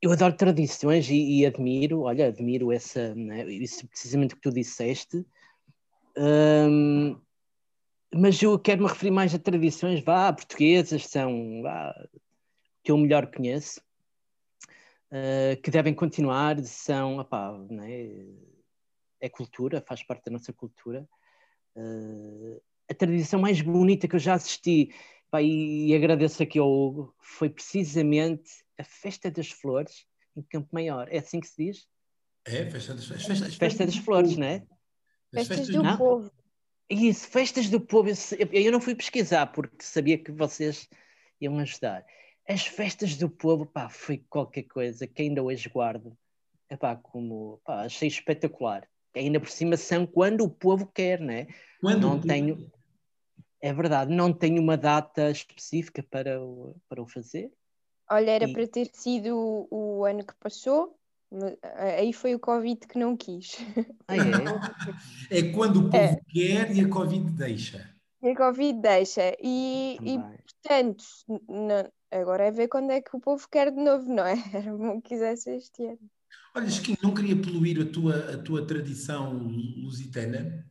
Eu 0.01 0.11
adoro 0.11 0.35
tradições 0.35 1.09
e, 1.09 1.39
e 1.39 1.45
admiro, 1.45 2.01
olha, 2.01 2.27
admiro 2.27 2.71
essa, 2.71 3.15
né, 3.15 3.45
isso 3.45 3.87
precisamente 3.87 4.35
que 4.35 4.41
tu 4.41 4.51
disseste. 4.51 5.25
Hum, 6.17 7.19
mas 8.13 8.41
eu 8.41 8.57
quero 8.59 8.83
me 8.83 8.89
referir 8.89 9.11
mais 9.11 9.33
a 9.33 9.39
tradições, 9.39 10.03
vá, 10.03 10.31
portuguesas, 10.31 11.07
são 11.07 11.61
vá, 11.61 11.93
que 12.83 12.91
eu 12.91 12.97
melhor 12.97 13.27
conheço, 13.27 13.81
eh, 15.11 15.55
que 15.57 15.71
devem 15.71 15.93
continuar, 15.93 16.59
são, 16.63 17.19
opá, 17.19 17.57
né, 17.69 18.25
é 19.19 19.29
cultura, 19.29 19.81
faz 19.81 20.03
parte 20.03 20.25
da 20.25 20.31
nossa 20.31 20.51
cultura. 20.51 21.07
Uh, 21.75 22.61
a 22.89 22.93
tradição 22.93 23.39
mais 23.39 23.61
bonita 23.61 24.07
que 24.07 24.15
eu 24.15 24.19
já 24.19 24.33
assisti, 24.33 24.93
pá, 25.29 25.41
e, 25.41 25.87
e 25.87 25.95
agradeço 25.95 26.43
aqui 26.43 26.59
ao 26.59 26.71
Hugo, 26.71 27.15
foi 27.19 27.49
precisamente 27.49 28.49
a 28.77 28.83
Festa 28.83 29.31
das 29.31 29.49
Flores 29.49 30.05
em 30.35 30.41
Campo 30.41 30.69
Maior. 30.71 31.07
É 31.09 31.19
assim 31.19 31.39
que 31.39 31.47
se 31.47 31.65
diz? 31.65 31.87
É, 32.45 32.69
festa 32.69 32.93
das, 32.93 33.11
as 33.11 33.25
festas, 33.25 33.47
as 33.47 33.55
Festa 33.55 33.85
das 33.85 33.97
Flores, 33.97 34.37
não 34.37 34.47
é? 34.47 34.55
As 34.55 35.47
Festas 35.47 35.57
festas 35.57 35.75
do 35.75 35.83
não? 35.83 35.97
povo. 35.97 36.31
Isso, 36.89 37.27
Festas 37.27 37.69
do 37.69 37.79
Povo. 37.81 38.09
Eu, 38.09 38.47
eu 38.51 38.71
não 38.71 38.79
fui 38.79 38.95
pesquisar 38.95 39.47
porque 39.47 39.83
sabia 39.83 40.17
que 40.17 40.31
vocês 40.31 40.87
iam 41.41 41.57
ajudar. 41.59 42.05
As 42.47 42.65
Festas 42.65 43.15
do 43.17 43.29
Povo, 43.29 43.65
pá, 43.65 43.89
foi 43.89 44.23
qualquer 44.29 44.63
coisa 44.63 45.07
que 45.07 45.21
ainda 45.23 45.41
hoje 45.41 45.67
guardo. 45.69 46.15
Epá, 46.69 46.95
como, 46.95 47.59
pá, 47.63 47.83
achei 47.83 48.07
espetacular. 48.07 48.87
Ainda 49.15 49.39
por 49.39 49.49
cima 49.49 49.77
são 49.77 50.05
quando 50.05 50.41
o 50.43 50.49
povo 50.49 50.85
quer, 50.87 51.19
não 51.19 51.33
é? 51.33 51.47
Quando 51.81 52.01
não 52.01 52.19
tenho. 52.19 52.69
É 53.61 53.73
verdade, 53.73 54.13
não 54.13 54.31
tenho 54.33 54.61
uma 54.61 54.77
data 54.77 55.31
específica 55.31 56.03
para 56.03 56.43
o, 56.43 56.75
para 56.87 57.01
o 57.01 57.07
fazer. 57.07 57.51
Olha, 58.09 58.31
era 58.31 58.45
E- 58.45 58.53
para 58.53 58.67
ter 58.67 58.87
sido 58.93 59.67
o, 59.71 60.05
ano 60.05 60.23
que 60.25 60.35
passou, 60.35 60.99
aí 61.77 62.13
foi 62.13 62.35
o 62.35 62.39
Covid 62.39 62.87
que 62.87 62.97
não 62.97 63.15
quis. 63.15 63.55
Ah, 64.07 64.17
é? 64.17 65.39
É 65.39 65.51
quando 65.51 65.77
o 65.87 65.89
povo 65.89 65.97
É. 65.97 66.21
quer 66.31 66.75
e 66.75 66.81
a 66.81 66.87
Covid 66.87 67.31
deixa. 67.31 67.89
E 68.21 68.29
a 68.29 68.35
Covid 68.35 68.79
deixa. 68.79 69.35
E, 69.41 69.97
e 70.03 70.19
portanto, 70.19 71.03
n- 71.49 71.89
agora 72.11 72.45
é 72.45 72.51
ver 72.51 72.67
quando 72.67 72.91
é 72.91 73.01
que 73.01 73.15
o 73.15 73.19
povo 73.19 73.47
quer 73.49 73.71
de 73.71 73.81
novo, 73.81 74.07
não 74.13 74.23
é? 74.25 74.33
Era 74.53 74.77
bom 74.77 75.01
que 75.01 75.09
quisesse 75.09 75.49
este 75.55 75.85
ano. 75.85 75.99
Olha, 76.55 76.69
Chiquinho, 76.69 76.97
não 77.01 77.13
queria 77.13 77.35
poluir 77.35 77.81
a 77.81 77.85
tua, 77.85 78.33
a 78.33 78.37
tua 78.37 78.65
tradição 78.65 79.33
lusitana, 79.37 80.65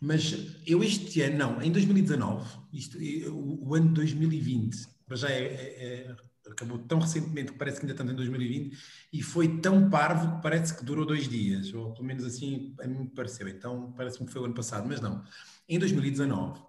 mas 0.00 0.34
eu 0.66 0.82
este 0.82 1.22
ano, 1.22 1.38
não, 1.38 1.62
em 1.62 1.70
2019, 1.72 2.44
isto, 2.72 2.98
eh, 2.98 3.28
o, 3.28 3.68
o 3.68 3.74
ano 3.74 3.88
de 3.88 3.94
2020, 3.94 4.76
para 5.06 5.16
já 5.16 5.30
é, 5.30 5.44
é- 5.44 5.84
é- 5.84 6.16
acabou 6.50 6.78
tão 6.78 6.98
recentemente 6.98 7.52
que 7.52 7.58
parece 7.58 7.78
que 7.78 7.84
ainda 7.84 7.92
estamos 7.92 8.12
em 8.12 8.16
2020, 8.16 8.78
e 9.12 9.22
foi 9.22 9.58
tão 9.60 9.88
parvo 9.88 10.36
que 10.36 10.42
parece 10.42 10.76
que 10.76 10.84
durou 10.84 11.06
dois 11.06 11.28
dias, 11.28 11.72
ou 11.72 11.92
pelo 11.92 12.06
menos 12.06 12.24
assim 12.24 12.74
a 12.80 12.86
mim 12.86 13.00
me 13.00 13.08
pareceu, 13.08 13.48
então 13.48 13.92
parece-me 13.96 14.26
que 14.26 14.32
foi 14.32 14.42
o 14.42 14.44
ano 14.44 14.54
passado, 14.54 14.86
mas 14.86 15.00
não. 15.00 15.24
Em 15.68 15.78
2019, 15.78 16.60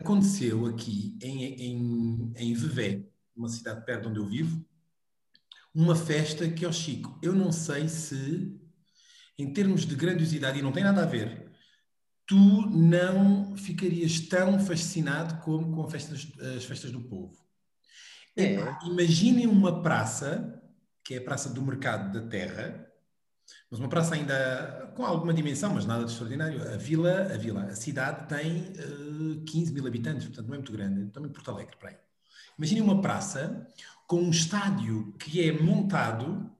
aconteceu 0.00 0.66
aqui 0.66 1.16
em, 1.22 1.44
em, 1.44 2.32
em 2.36 2.54
Vevé, 2.54 3.04
uma 3.36 3.48
cidade 3.48 3.84
perto 3.84 4.02
de 4.02 4.08
onde 4.08 4.18
eu 4.18 4.26
vivo, 4.26 4.64
uma 5.74 5.94
festa 5.94 6.48
que, 6.48 6.64
ó 6.64 6.72
Chico, 6.72 7.18
eu 7.22 7.34
não 7.34 7.52
sei 7.52 7.88
se, 7.88 8.58
em 9.38 9.52
termos 9.52 9.84
de 9.84 9.94
grandiosidade, 9.94 10.58
e 10.58 10.62
não 10.62 10.72
tem 10.72 10.82
nada 10.82 11.02
a 11.02 11.06
ver, 11.06 11.52
tu 12.26 12.36
não 12.70 13.56
ficarias 13.56 14.20
tão 14.20 14.58
fascinado 14.58 15.42
como 15.42 15.74
com 15.74 15.84
as 15.84 15.92
festas, 15.92 16.32
as 16.56 16.64
festas 16.64 16.90
do 16.90 17.00
povo. 17.02 17.45
É. 18.36 18.56
Imaginem 18.84 19.46
uma 19.46 19.82
praça, 19.82 20.62
que 21.02 21.14
é 21.14 21.18
a 21.18 21.22
Praça 21.22 21.48
do 21.48 21.62
Mercado 21.62 22.12
da 22.12 22.28
Terra, 22.28 22.86
mas 23.70 23.80
uma 23.80 23.88
praça 23.88 24.14
ainda 24.14 24.92
com 24.94 25.04
alguma 25.04 25.32
dimensão, 25.32 25.72
mas 25.72 25.86
nada 25.86 26.04
de 26.04 26.10
extraordinário. 26.10 26.62
A 26.72 26.76
vila, 26.76 27.32
a 27.32 27.36
vila, 27.36 27.64
a 27.64 27.74
cidade 27.74 28.28
tem 28.28 28.72
eh, 28.76 29.40
15 29.46 29.72
mil 29.72 29.86
habitantes, 29.86 30.26
portanto 30.26 30.46
não 30.46 30.54
é 30.54 30.58
muito 30.58 30.72
grande, 30.72 31.10
também 31.10 31.30
Porto 31.30 31.50
Alegre, 31.50 31.76
para 31.76 31.90
aí. 31.90 31.96
Imaginem 32.58 32.82
uma 32.82 33.00
praça 33.00 33.66
com 34.06 34.20
um 34.20 34.30
estádio 34.30 35.12
que 35.18 35.42
é 35.42 35.52
montado 35.52 36.50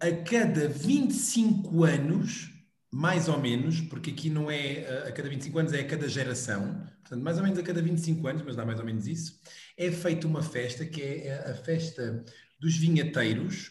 a 0.00 0.10
cada 0.24 0.68
25 0.68 1.84
anos, 1.84 2.50
mais 2.90 3.28
ou 3.28 3.38
menos, 3.38 3.80
porque 3.82 4.10
aqui 4.10 4.30
não 4.30 4.50
é 4.50 4.80
eh, 4.80 5.08
a 5.08 5.12
cada 5.12 5.28
25 5.28 5.58
anos, 5.58 5.72
é 5.72 5.80
a 5.80 5.86
cada 5.86 6.08
geração, 6.08 6.86
portanto, 7.00 7.22
mais 7.22 7.36
ou 7.36 7.42
menos 7.42 7.58
a 7.58 7.62
cada 7.62 7.82
25 7.82 8.26
anos, 8.26 8.42
mas 8.42 8.56
dá 8.56 8.64
mais 8.64 8.78
ou 8.78 8.86
menos 8.86 9.06
isso, 9.06 9.38
é 9.78 9.92
feita 9.92 10.26
uma 10.26 10.42
festa 10.42 10.84
que 10.84 11.00
é 11.00 11.50
a 11.50 11.54
festa 11.54 12.24
dos 12.58 12.76
vinhateiros, 12.76 13.70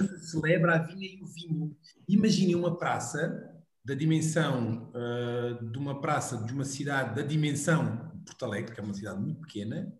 onde 0.00 0.20
se 0.20 0.30
celebra 0.30 0.76
a 0.76 0.78
vinha 0.78 1.08
e 1.08 1.20
o 1.20 1.26
vinho. 1.26 1.76
Imaginem 2.08 2.54
uma 2.54 2.78
praça 2.78 3.52
da 3.84 3.92
dimensão 3.92 4.92
uh, 4.94 5.70
de 5.70 5.76
uma 5.76 6.00
praça 6.00 6.38
de 6.38 6.52
uma 6.52 6.64
cidade 6.64 7.16
da 7.16 7.22
dimensão 7.22 8.12
de 8.14 8.24
Porto 8.24 8.44
Alegre, 8.44 8.72
que 8.72 8.80
é 8.80 8.84
uma 8.84 8.94
cidade 8.94 9.20
muito 9.20 9.40
pequena, 9.40 9.92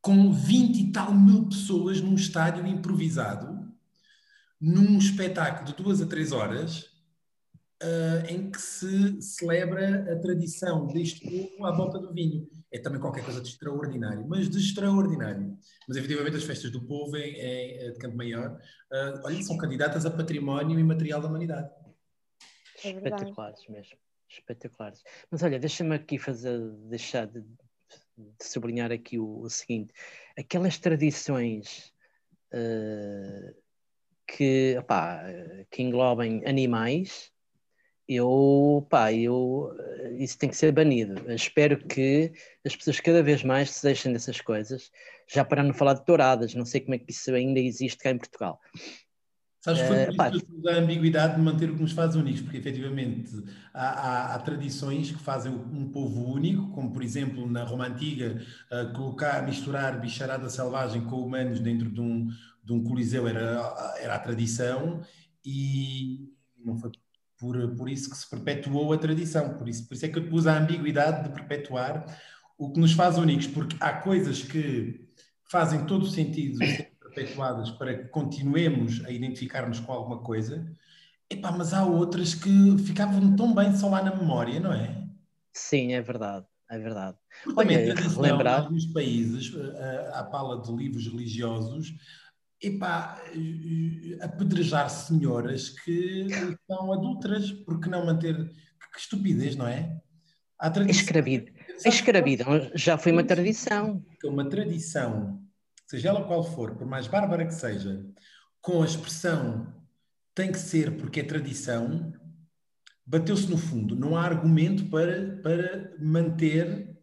com 0.00 0.32
20 0.32 0.78
e 0.78 0.92
tal 0.92 1.12
mil 1.12 1.46
pessoas 1.46 2.00
num 2.00 2.14
estádio 2.14 2.66
improvisado, 2.66 3.70
num 4.58 4.96
espetáculo 4.96 5.66
de 5.66 5.74
duas 5.74 6.00
a 6.00 6.06
três 6.06 6.32
horas, 6.32 6.89
uh, 7.82 8.26
em 8.28 8.50
que 8.50 8.60
se 8.60 9.20
celebra 9.22 10.12
a 10.12 10.18
tradição 10.18 10.86
deste 10.86 11.28
povo 11.28 11.64
à 11.64 11.72
volta 11.72 11.98
do 11.98 12.12
vinho. 12.12 12.48
É 12.72 12.78
também 12.78 13.00
qualquer 13.00 13.24
coisa 13.24 13.40
de 13.40 13.48
extraordinário, 13.48 14.26
mas 14.28 14.48
de 14.48 14.58
extraordinário. 14.58 15.58
Mas, 15.88 15.96
efetivamente, 15.96 16.36
as 16.36 16.44
festas 16.44 16.70
do 16.70 16.82
povo 16.86 17.16
em, 17.16 17.34
em, 17.34 17.92
de 17.92 17.98
Campo 17.98 18.16
Maior, 18.16 18.60
uh, 18.92 19.20
olha, 19.24 19.42
são 19.42 19.56
candidatas 19.56 20.06
a 20.06 20.10
património 20.10 20.78
imaterial 20.78 21.20
da 21.20 21.28
humanidade. 21.28 21.70
É. 22.84 22.90
Espetaculares 22.90 23.66
mesmo. 23.68 23.98
Espetaculares. 24.28 25.02
Mas 25.30 25.42
olha, 25.42 25.58
deixa-me 25.58 25.94
aqui 25.96 26.18
fazer, 26.18 26.58
deixar 26.88 27.26
de, 27.26 27.40
de 27.40 28.44
sublinhar 28.44 28.92
aqui 28.92 29.18
o, 29.18 29.40
o, 29.40 29.50
seguinte: 29.50 29.92
aquelas 30.38 30.78
tradições 30.78 31.92
uh, 32.54 33.54
que, 34.28 34.76
opá, 34.78 35.24
que 35.68 35.82
englobem 35.82 36.46
animais, 36.46 37.32
eu, 38.10 38.84
pá, 38.90 39.12
eu, 39.12 39.72
isso 40.18 40.36
tem 40.36 40.50
que 40.50 40.56
ser 40.56 40.72
banido. 40.72 41.14
Eu 41.24 41.36
espero 41.36 41.78
que 41.78 42.32
as 42.66 42.74
pessoas 42.74 42.98
cada 42.98 43.22
vez 43.22 43.44
mais 43.44 43.70
se 43.70 43.84
deixem 43.84 44.12
dessas 44.12 44.40
coisas, 44.40 44.90
já 45.32 45.44
para 45.44 45.62
não 45.62 45.72
falar 45.72 45.94
de 45.94 46.04
touradas, 46.04 46.52
não 46.54 46.64
sei 46.64 46.80
como 46.80 46.96
é 46.96 46.98
que 46.98 47.12
isso 47.12 47.32
ainda 47.32 47.60
existe 47.60 47.98
cá 47.98 48.10
em 48.10 48.18
Portugal. 48.18 48.60
Sabes, 49.60 49.82
foi 49.82 50.06
por 50.06 50.64
uh, 50.64 50.68
a 50.70 50.78
ambiguidade 50.78 51.36
de 51.36 51.40
manter 51.40 51.70
o 51.70 51.76
que 51.76 51.82
nos 51.82 51.92
faz 51.92 52.16
únicos, 52.16 52.40
porque 52.40 52.56
efetivamente 52.56 53.30
há, 53.74 53.88
há, 53.88 54.34
há, 54.34 54.38
tradições 54.38 55.12
que 55.12 55.22
fazem 55.22 55.52
um 55.52 55.90
povo 55.92 56.32
único, 56.32 56.70
como 56.70 56.90
por 56.90 57.02
exemplo 57.02 57.46
na 57.48 57.62
Roma 57.62 57.86
Antiga, 57.86 58.42
uh, 58.72 58.92
colocar, 58.94 59.44
misturar 59.44 60.00
bicharada 60.00 60.48
selvagem 60.48 61.04
com 61.04 61.20
humanos 61.20 61.60
dentro 61.60 61.90
de 61.90 62.00
um, 62.00 62.26
de 62.64 62.72
um 62.72 62.82
coliseu 62.82 63.28
era, 63.28 63.94
era 64.00 64.14
a 64.14 64.18
tradição, 64.18 65.02
e 65.44 66.32
não 66.64 66.76
foi 66.76 66.90
por, 67.40 67.74
por 67.74 67.88
isso 67.88 68.10
que 68.10 68.16
se 68.16 68.28
perpetuou 68.28 68.92
a 68.92 68.98
tradição, 68.98 69.54
por 69.54 69.66
isso, 69.66 69.88
por 69.88 69.94
isso 69.94 70.04
é 70.04 70.08
que 70.08 70.18
eu 70.18 70.28
pus 70.28 70.46
a 70.46 70.58
ambiguidade 70.58 71.24
de 71.24 71.34
perpetuar 71.34 72.04
o 72.58 72.70
que 72.70 72.78
nos 72.78 72.92
faz 72.92 73.16
únicos, 73.16 73.46
porque 73.46 73.74
há 73.80 73.94
coisas 73.94 74.42
que 74.42 75.08
fazem 75.50 75.86
todo 75.86 76.02
o 76.02 76.10
sentido 76.10 76.58
perpetuadas 77.00 77.70
para 77.70 77.96
que 77.96 78.08
continuemos 78.08 79.02
a 79.06 79.10
identificar-nos 79.10 79.80
com 79.80 79.90
alguma 79.90 80.18
coisa, 80.18 80.70
epá, 81.28 81.50
mas 81.50 81.72
há 81.72 81.84
outras 81.84 82.34
que 82.34 82.78
ficavam 82.78 83.34
tão 83.34 83.54
bem 83.54 83.74
só 83.74 83.88
lá 83.88 84.02
na 84.02 84.14
memória, 84.14 84.60
não 84.60 84.72
é? 84.72 85.02
Sim, 85.52 85.94
é 85.94 86.02
verdade. 86.02 86.46
É 86.70 86.78
verdade. 86.78 87.16
Porque 87.42 87.58
Olha, 87.58 87.94
tradição, 87.94 88.22
lembrar... 88.22 88.60
em 88.60 88.62
alguns 88.62 88.86
países, 88.86 89.52
à 90.12 90.22
pala 90.22 90.62
de 90.62 90.72
livros 90.72 91.04
religiosos, 91.08 91.92
epá, 92.62 93.20
apedrejar 94.20 94.88
senhoras 94.90 95.70
que 95.70 96.28
são 96.66 96.92
adultas, 96.92 97.50
porque 97.50 97.88
não 97.88 98.06
manter. 98.06 98.36
Que 98.92 98.98
estupidez, 98.98 99.54
não 99.54 99.68
é? 99.68 100.00
A 100.58 100.68
escravidão. 100.88 101.54
A 101.86 101.88
escravidão 101.88 102.70
já 102.74 102.98
foi 102.98 103.12
uma 103.12 103.22
tradição. 103.22 104.04
Uma 104.24 104.48
tradição 104.48 105.40
seja 105.90 106.10
ela 106.10 106.22
qual 106.22 106.44
for, 106.44 106.76
por 106.76 106.86
mais 106.86 107.08
bárbara 107.08 107.44
que 107.44 107.54
seja, 107.54 108.06
com 108.60 108.80
a 108.80 108.84
expressão 108.84 109.74
tem 110.32 110.52
que 110.52 110.58
ser 110.58 110.96
porque 110.96 111.18
é 111.18 111.24
tradição, 111.24 112.12
bateu-se 113.04 113.50
no 113.50 113.58
fundo. 113.58 113.96
Não 113.96 114.16
há 114.16 114.22
argumento 114.22 114.88
para, 114.88 115.40
para 115.42 115.92
manter 115.98 116.96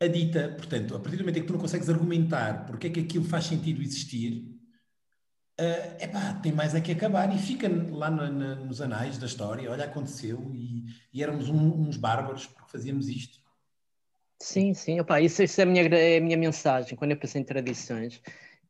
a 0.00 0.06
dita. 0.06 0.48
Portanto, 0.56 0.94
a 0.94 1.00
partir 1.00 1.16
do 1.16 1.20
momento 1.20 1.38
em 1.38 1.40
que 1.42 1.46
tu 1.46 1.52
não 1.52 1.60
consegues 1.60 1.88
argumentar 1.88 2.66
porque 2.66 2.86
é 2.86 2.90
que 2.90 3.00
aquilo 3.00 3.24
faz 3.24 3.46
sentido 3.46 3.82
existir, 3.82 4.56
uh, 5.60 6.02
epá, 6.02 6.34
tem 6.34 6.52
mais 6.52 6.74
é 6.74 6.80
que 6.80 6.92
acabar 6.92 7.34
e 7.34 7.38
fica 7.38 7.68
lá 7.90 8.10
no, 8.10 8.30
no, 8.30 8.66
nos 8.66 8.80
anais 8.80 9.18
da 9.18 9.26
história. 9.26 9.70
Olha, 9.70 9.84
aconteceu 9.84 10.50
e, 10.54 10.84
e 11.12 11.22
éramos 11.22 11.48
um, 11.48 11.88
uns 11.88 11.96
bárbaros 11.96 12.46
porque 12.46 12.70
fazíamos 12.70 13.08
isto. 13.08 13.40
Sim, 14.40 14.74
sim, 14.74 15.00
opa, 15.00 15.20
isso, 15.20 15.42
isso 15.42 15.60
é, 15.60 15.64
a 15.64 15.66
minha, 15.66 15.82
é 15.82 16.18
a 16.18 16.20
minha 16.20 16.36
mensagem 16.36 16.94
quando 16.94 17.12
eu 17.12 17.16
penso 17.16 17.38
em 17.38 17.44
tradições. 17.44 18.20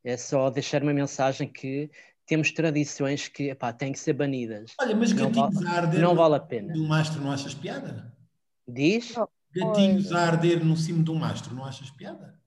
É 0.04 0.16
só 0.16 0.48
deixar 0.48 0.82
uma 0.84 0.94
mensagem 0.94 1.48
que 1.48 1.90
temos 2.24 2.52
tradições 2.52 3.26
que 3.26 3.50
epá, 3.50 3.72
têm 3.72 3.92
que 3.92 3.98
ser 3.98 4.12
banidas. 4.12 4.74
Olha, 4.80 4.94
mas 4.94 5.12
não 5.12 5.30
não 5.98 6.14
vale 6.14 6.36
a 6.36 6.40
pena. 6.40 6.72
de 6.72 6.78
um 6.78 6.86
mastro 6.86 7.20
não 7.20 7.32
achas 7.32 7.54
piada? 7.54 8.12
Diz? 8.68 9.14
Gatinhos 9.56 10.12
a 10.12 10.26
arder 10.26 10.64
no 10.64 10.76
cimo 10.76 11.02
de 11.02 11.10
um 11.10 11.14
mastro 11.14 11.54
não 11.54 11.64
achas 11.64 11.90
piada? 11.90 12.38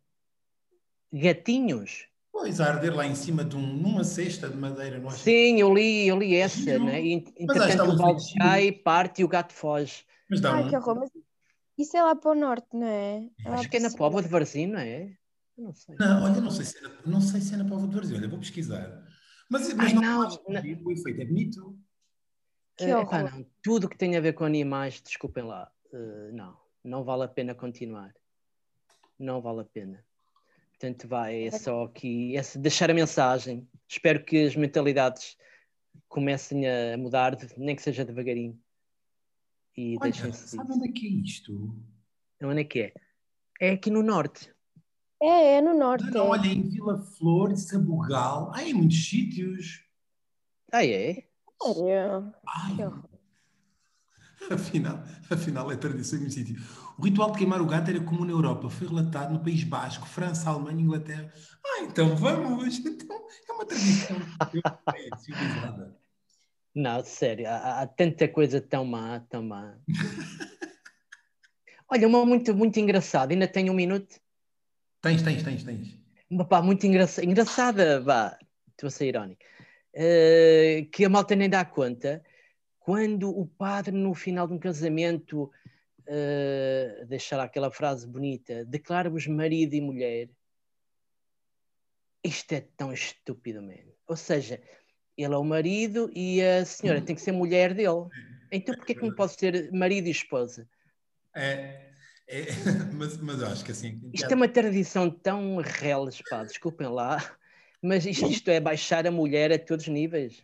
Gatinhos? 1.11 2.07
Pois, 2.31 2.61
a 2.61 2.67
arder 2.67 2.95
lá 2.95 3.05
em 3.05 3.15
cima 3.15 3.43
de 3.43 3.55
um, 3.55 3.61
numa 3.61 4.03
cesta 4.03 4.47
de 4.47 4.55
madeira, 4.55 4.99
não 4.99 5.09
achas? 5.09 5.21
Sim, 5.21 5.59
eu 5.59 5.73
li, 5.73 6.07
eu 6.07 6.17
li 6.17 6.35
essa, 6.35 6.77
né? 6.79 7.03
E, 7.03 7.13
entretanto 7.37 7.91
o 7.91 7.97
balde 7.97 8.23
cai, 8.37 8.71
parte 8.71 9.21
e 9.21 9.25
o 9.25 9.27
gato 9.27 9.53
foge. 9.53 10.05
Mas 10.29 10.39
dá 10.39 10.53
Ai, 10.53 10.63
um... 10.63 10.69
que 10.69 10.77
horror, 10.77 10.99
mas 10.99 11.09
isso 11.77 11.97
é 11.97 12.03
lá 12.03 12.15
para 12.15 12.31
o 12.31 12.35
norte, 12.35 12.67
não 12.73 12.87
é? 12.87 13.25
é 13.45 13.49
Acho 13.49 13.69
que 13.69 13.77
é 13.77 13.79
na 13.79 13.89
Póvoa 13.89 14.21
de 14.21 14.29
Varzim, 14.29 14.67
não 14.67 14.79
é? 14.79 15.11
não 15.57 15.73
sei. 15.73 15.95
Não, 15.99 16.23
olha, 16.23 16.41
não 16.41 16.51
sei 16.51 16.65
se 16.65 16.77
é 16.77 16.81
na, 16.81 16.91
não 17.05 17.21
sei 17.21 17.41
se 17.41 17.53
é 17.53 17.57
na 17.57 17.65
Póvoa 17.65 17.87
de 17.87 17.95
Varzim. 17.95 18.15
Olha, 18.15 18.29
vou 18.29 18.39
pesquisar. 18.39 19.03
Mas, 19.49 19.73
mas 19.73 19.87
Ai, 19.87 19.93
não, 19.93 20.01
não, 20.01 20.29
não. 20.29 20.61
o 20.85 20.91
efeito 20.91 21.21
é 21.21 21.25
bonito. 21.25 21.77
Que 22.77 22.85
uh, 22.85 23.01
epá, 23.01 23.23
não. 23.23 23.45
Tudo 23.61 23.89
que 23.89 23.97
tem 23.97 24.15
a 24.15 24.21
ver 24.21 24.33
com 24.33 24.45
animais, 24.45 25.01
desculpem 25.01 25.43
lá, 25.43 25.69
uh, 25.91 26.31
não, 26.33 26.55
não 26.83 27.03
vale 27.03 27.23
a 27.23 27.27
pena 27.27 27.53
continuar. 27.53 28.13
Não 29.17 29.41
vale 29.41 29.61
a 29.61 29.65
pena. 29.65 30.03
Portanto, 30.69 31.07
vai, 31.07 31.47
é 31.47 31.51
só 31.51 31.83
aqui, 31.83 32.37
é 32.37 32.41
deixar 32.57 32.89
a 32.89 32.93
mensagem. 32.93 33.67
Espero 33.87 34.23
que 34.23 34.45
as 34.45 34.55
mentalidades 34.55 35.37
comecem 36.07 36.65
a 36.67 36.97
mudar, 36.97 37.37
nem 37.57 37.75
que 37.75 37.81
seja 37.81 38.05
devagarinho 38.05 38.57
e 39.79 39.97
deixem-se. 39.99 40.55
Sabe 40.55 40.73
onde 40.73 40.89
é 40.89 40.91
que 40.91 41.07
é 41.07 41.09
isto? 41.09 41.75
Onde 42.43 42.61
é 42.61 42.63
que 42.63 42.79
é? 42.81 42.93
É 43.59 43.71
aqui 43.71 43.89
no 43.89 44.01
norte. 44.01 44.53
É, 45.21 45.55
é 45.57 45.61
no 45.61 45.77
norte. 45.77 46.09
Não, 46.11 46.27
é. 46.27 46.29
olha, 46.29 46.47
em 46.47 46.61
Vila 46.61 46.97
Flor, 47.01 47.55
Sabugal. 47.55 48.51
Ah, 48.53 48.63
em 48.63 48.73
muitos 48.73 49.09
sítios. 49.09 49.85
Ah, 50.71 50.85
é? 50.85 51.25
Sério? 51.61 53.03
Afinal, 54.49 55.03
afinal, 55.29 55.71
é 55.71 55.75
tradição 55.75 56.17
muitos 56.17 56.35
sítios. 56.35 56.61
O 56.97 57.03
ritual 57.03 57.31
de 57.31 57.37
queimar 57.37 57.61
o 57.61 57.65
gato 57.65 57.89
era 57.89 57.99
comum 57.99 58.25
na 58.25 58.31
Europa. 58.31 58.69
Foi 58.69 58.87
relatado 58.87 59.31
no 59.31 59.39
País 59.39 59.63
Basco, 59.63 60.07
França, 60.07 60.49
Alemanha, 60.49 60.81
Inglaterra. 60.81 61.31
Ah, 61.63 61.83
então 61.83 62.15
vamos! 62.15 62.79
Então, 62.89 63.27
é 63.47 63.53
uma 63.53 63.65
tradição 63.65 64.17
civilizada. 65.17 65.95
Não, 66.73 67.03
sério, 67.03 67.47
há, 67.47 67.81
há, 67.81 67.87
tanta 67.87 68.27
coisa 68.27 68.61
tão 68.61 68.85
má, 68.85 69.19
tão 69.29 69.43
má. 69.43 69.75
Olha, 71.89 72.07
uma 72.07 72.25
muito, 72.25 72.55
muito 72.55 72.79
engraçada, 72.79 73.33
ainda 73.33 73.47
tenho 73.47 73.73
um 73.73 73.75
minuto? 73.75 74.19
Tens, 75.01 75.21
tens, 75.21 75.43
tens, 75.43 75.63
tens. 75.63 75.97
Uma 76.29 76.45
pá, 76.45 76.61
muito 76.61 76.85
engraçada, 76.85 77.25
engraçada, 77.25 78.01
vá, 78.01 78.37
estou 78.69 78.87
a 78.87 78.91
ser 78.91 79.07
irónico, 79.07 79.41
uh, 79.95 80.89
que 80.91 81.03
a 81.03 81.09
malta 81.09 81.35
nem 81.35 81.49
dá 81.49 81.65
conta, 81.65 82.23
quando 82.89 83.29
o 83.29 83.45
padre 83.45 83.95
no 83.95 84.15
final 84.15 84.47
de 84.47 84.53
um 84.53 84.57
casamento 84.57 85.43
uh, 85.43 87.05
deixar 87.05 87.39
aquela 87.39 87.69
frase 87.69 88.07
bonita, 88.07 88.65
declara-vos 88.65 89.27
marido 89.27 89.75
e 89.75 89.79
mulher, 89.79 90.27
isto 92.23 92.51
é 92.51 92.61
tão 92.75 92.91
estúpido 92.91 93.61
mesmo. 93.61 93.93
Ou 94.07 94.15
seja, 94.15 94.59
ele 95.15 95.35
é 95.35 95.37
o 95.37 95.43
marido 95.43 96.09
e 96.15 96.41
a 96.41 96.65
senhora 96.65 96.99
tem 96.99 97.15
que 97.15 97.21
ser 97.21 97.31
mulher 97.31 97.75
dele. 97.75 98.07
Então 98.51 98.73
porquê 98.73 98.95
que 98.95 99.05
não 99.05 99.13
pode 99.13 99.33
ser 99.33 99.71
marido 99.71 100.07
e 100.07 100.11
esposa? 100.11 100.67
É, 101.35 101.91
é 102.27 102.45
mas, 102.91 103.17
mas 103.17 103.39
eu 103.39 103.49
acho 103.49 103.63
que 103.63 103.71
assim... 103.71 104.01
Isto 104.11 104.31
é 104.31 104.35
uma 104.35 104.49
tradição 104.49 105.11
tão 105.11 105.57
reles, 105.57 106.23
pá, 106.27 106.43
desculpem 106.43 106.87
lá, 106.87 107.37
mas 107.83 108.07
isto, 108.07 108.25
isto, 108.25 108.49
é 108.49 108.59
baixar 108.59 109.05
a 109.05 109.11
mulher 109.11 109.51
a 109.51 109.59
todos 109.59 109.85
os 109.85 109.93
níveis. 109.93 110.41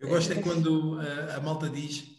Eu 0.00 0.08
gosto 0.08 0.32
é 0.32 0.36
quando 0.36 0.98
a, 0.98 1.36
a 1.36 1.40
malta 1.40 1.68
diz... 1.68 2.18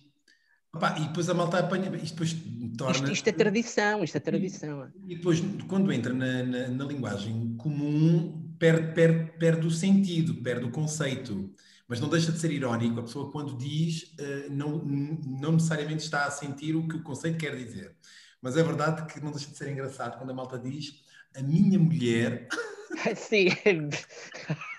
E 0.97 1.07
depois 1.07 1.29
a 1.29 1.33
malta 1.33 1.59
apanha... 1.59 1.89
Isto 1.97 2.13
depois 2.13 2.35
torna... 2.77 2.95
Isto, 2.95 3.11
isto 3.11 3.27
é 3.27 3.31
tradição, 3.31 4.03
isto 4.03 4.15
é 4.15 4.19
tradição. 4.19 4.89
E, 5.07 5.13
e 5.13 5.15
depois, 5.17 5.41
quando 5.67 5.91
entra 5.91 6.13
na, 6.13 6.43
na, 6.43 6.67
na 6.69 6.85
linguagem 6.85 7.55
comum, 7.57 8.55
perde, 8.57 8.93
perde, 8.93 9.31
perde 9.37 9.67
o 9.67 9.71
sentido, 9.71 10.35
perde 10.35 10.65
o 10.65 10.71
conceito. 10.71 11.53
Mas 11.87 11.99
não 11.99 12.07
deixa 12.07 12.31
de 12.31 12.39
ser 12.39 12.51
irónico. 12.51 12.99
A 12.99 13.03
pessoa, 13.03 13.31
quando 13.31 13.57
diz, 13.57 14.13
uh, 14.19 14.51
não, 14.51 14.77
não 14.77 15.53
necessariamente 15.53 16.03
está 16.03 16.25
a 16.25 16.31
sentir 16.31 16.75
o 16.75 16.87
que 16.87 16.95
o 16.95 17.03
conceito 17.03 17.37
quer 17.37 17.55
dizer. 17.55 17.95
Mas 18.41 18.55
é 18.55 18.63
verdade 18.63 19.11
que 19.11 19.19
não 19.19 19.31
deixa 19.31 19.49
de 19.49 19.57
ser 19.57 19.69
engraçado 19.69 20.17
quando 20.17 20.29
a 20.29 20.33
malta 20.33 20.57
diz 20.57 21.03
a 21.35 21.41
minha 21.41 21.77
mulher. 21.77 22.47
Sim. 23.15 23.49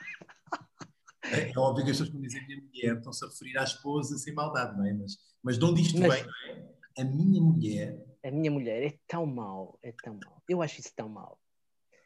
É, 1.32 1.58
óbvio 1.58 1.84
que 1.84 1.90
as 1.90 1.96
pessoas 1.96 2.10
quando 2.10 2.22
dizem 2.22 2.46
minha 2.46 2.60
mulher 2.60 2.96
estão-se 2.96 3.24
a 3.24 3.28
referir 3.28 3.58
à 3.58 3.64
esposa 3.64 4.18
sem 4.18 4.34
maldade, 4.34 4.76
não 4.76 4.86
é? 4.86 4.92
Mas, 4.92 5.16
mas 5.42 5.58
de 5.58 5.64
onde 5.64 5.82
isto 5.82 5.98
mas... 5.98 6.14
vem, 6.14 6.24
não 6.24 6.32
é? 6.32 6.72
A 6.98 7.04
minha 7.04 7.40
mulher. 7.40 8.04
A 8.22 8.30
minha 8.30 8.50
mulher 8.50 8.82
é 8.82 8.98
tão 9.08 9.24
mau, 9.24 9.78
é 9.82 9.92
tão 9.92 10.18
mau. 10.24 10.42
Eu 10.48 10.62
acho 10.62 10.80
isso 10.80 10.92
tão 10.94 11.08
mau. 11.08 11.38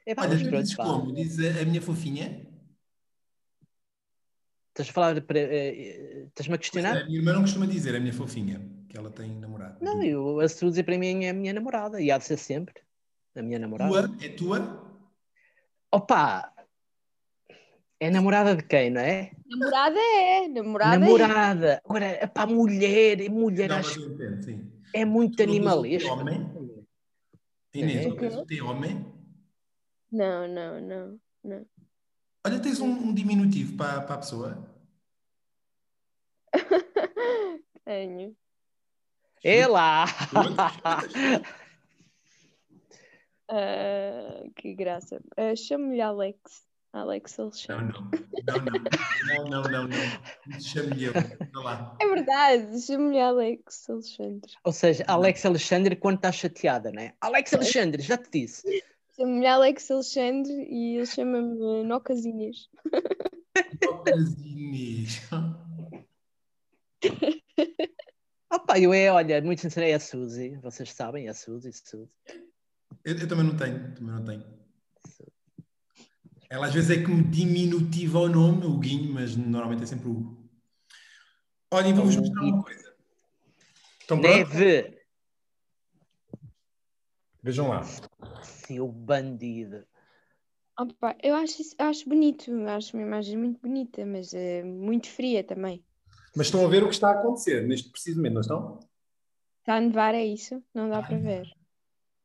É, 0.06 0.14
pá, 0.14 0.22
Olha, 0.22 0.38
pronto, 0.38 0.62
dizes 0.62 0.76
como? 0.76 1.12
Diz 1.12 1.38
a, 1.40 1.62
a, 1.62 1.64
minha 1.64 1.82
fofinha? 1.82 2.46
Estás 4.68 4.88
a 4.88 4.92
falar, 4.92 5.20
para, 5.22 5.40
uh, 5.40 6.26
estás-me 6.28 6.54
a 6.54 6.58
questionar? 6.58 6.96
A 6.98 7.04
minha 7.06 7.18
irmã 7.18 7.32
não 7.32 7.40
costuma 7.40 7.66
dizer 7.66 7.96
a 7.96 8.00
minha 8.00 8.12
fofinha, 8.12 8.60
que 8.88 8.96
ela 8.96 9.10
tem 9.10 9.34
namorado. 9.34 9.78
Não, 9.82 10.02
eu 10.02 10.38
assumo 10.38 10.70
dizer 10.70 10.84
para 10.84 10.96
mim 10.96 11.24
é 11.24 11.30
a 11.30 11.34
minha 11.34 11.52
namorada, 11.52 12.00
e 12.00 12.10
há 12.10 12.18
de 12.18 12.24
ser 12.24 12.36
sempre 12.36 12.74
a 13.34 13.42
minha 13.42 13.58
namorada. 13.58 14.08
Tua? 14.08 14.24
É 14.24 14.28
tua? 14.28 15.00
Opa! 15.90 16.52
É 17.98 18.10
namorada 18.10 18.54
de 18.54 18.62
quem, 18.62 18.90
não 18.90 19.00
é? 19.00 19.32
Namorada 19.46 19.98
é, 19.98 20.48
namorada. 20.48 20.98
Namorada. 20.98 21.66
É. 21.66 21.80
Agora, 21.84 22.28
pá, 22.28 22.46
mulher, 22.46 23.30
mulher 23.30 23.70
não, 23.70 23.76
acho 23.76 24.00
entendo, 24.00 24.70
é 24.92 25.04
muito 25.04 25.42
animalista. 25.42 26.12
Homem? 26.12 26.46
Inês, 27.74 28.06
é. 28.06 28.44
tem 28.44 28.62
homem? 28.62 29.06
Não, 30.12 30.46
não, 30.46 30.80
não, 30.80 31.20
não. 31.42 31.66
Olha, 32.46 32.60
tens 32.60 32.80
um, 32.80 32.90
um 32.90 33.14
diminutivo 33.14 33.76
para, 33.76 34.02
para 34.02 34.14
a 34.14 34.18
pessoa? 34.18 34.70
Tenho. 37.84 38.36
É 39.42 39.66
lá! 39.66 40.04
Ah, 43.48 44.42
que 44.56 44.74
graça. 44.74 45.22
Uh, 45.38 45.56
Chamo-lhe 45.56 46.00
Alex. 46.00 46.65
Alex 46.96 47.38
Alexandre. 47.38 47.98
Não, 48.46 48.56
não. 48.56 48.70
Não, 49.26 49.44
não, 49.44 49.62
não, 49.62 49.62
não, 49.70 49.88
não. 49.88 50.60
Chame-lhe 50.60 51.04
eu. 51.04 51.12
Lá. 51.54 51.96
É 52.00 52.06
verdade, 52.06 52.80
chamo-lhe 52.80 53.20
Alex 53.20 53.90
Alexandre. 53.90 54.52
Ou 54.64 54.72
seja, 54.72 55.04
Alex 55.06 55.44
Alexandre 55.44 55.96
quando 55.96 56.16
está 56.16 56.32
chateada, 56.32 56.90
né? 56.90 57.14
Alex 57.20 57.52
Alexandre, 57.54 58.02
já 58.02 58.16
te 58.16 58.30
disse. 58.30 58.84
Chamo-lhe 59.16 59.46
Alex 59.46 59.90
Alexandre 59.90 60.52
e 60.52 60.96
ele 60.96 61.06
chama-me 61.06 61.84
Nocas 61.84 62.24
Inês. 62.24 62.68
Tocazinhas. 63.80 65.22
Opa, 68.52 68.78
eu 68.78 68.92
é, 68.92 69.10
olha, 69.10 69.40
muito 69.42 69.60
sincero, 69.60 69.86
é 69.86 69.94
a 69.94 70.00
Suzy. 70.00 70.56
Vocês 70.62 70.92
sabem, 70.92 71.26
é 71.26 71.30
a 71.30 71.34
Suzy, 71.34 71.72
Suzy. 71.72 72.08
Eu, 73.04 73.18
eu 73.18 73.28
também 73.28 73.44
não 73.44 73.56
tenho, 73.56 73.94
também 73.94 74.14
não 74.14 74.24
tenho. 74.24 74.55
Ela 76.48 76.66
às 76.66 76.74
vezes 76.74 76.90
é 76.90 77.02
que 77.02 77.10
me 77.10 77.22
diminutiva 77.24 78.20
o 78.20 78.28
nome, 78.28 78.66
o 78.66 78.78
Guinho, 78.78 79.12
mas 79.12 79.36
normalmente 79.36 79.82
é 79.82 79.86
sempre 79.86 80.08
o 80.08 80.12
Hugo. 80.12 80.48
Olhem, 81.72 81.92
vou-vos 81.94 82.16
mostrar 82.16 82.42
uma 82.42 82.62
coisa. 82.62 82.94
Estão! 84.00 84.20
Vejam 87.42 87.68
lá. 87.68 87.82
Seu 88.42 88.88
bandido. 88.90 89.84
Opa, 90.78 91.16
eu 91.22 91.34
acho, 91.34 91.62
isso- 91.62 91.74
acho 91.78 92.08
bonito, 92.08 92.50
acho 92.68 92.96
uma 92.96 93.02
imagem 93.06 93.36
muito 93.36 93.60
bonita, 93.60 94.04
mas 94.04 94.34
é 94.34 94.62
muito 94.62 95.08
fria 95.08 95.42
também. 95.42 95.82
Mas 96.36 96.48
estão 96.48 96.64
a 96.64 96.68
ver 96.68 96.82
o 96.82 96.88
que 96.88 96.94
está 96.94 97.08
a 97.10 97.18
acontecer 97.20 97.66
neste 97.66 97.88
preciso 97.90 98.18
momento, 98.18 98.34
não 98.34 98.40
estão? 98.42 98.80
Está 99.60 99.76
a 99.76 99.80
nevar, 99.80 100.14
é 100.14 100.24
isso? 100.24 100.62
Não 100.74 100.88
dá 100.90 101.02
para 101.02 101.16
ver. 101.18 101.50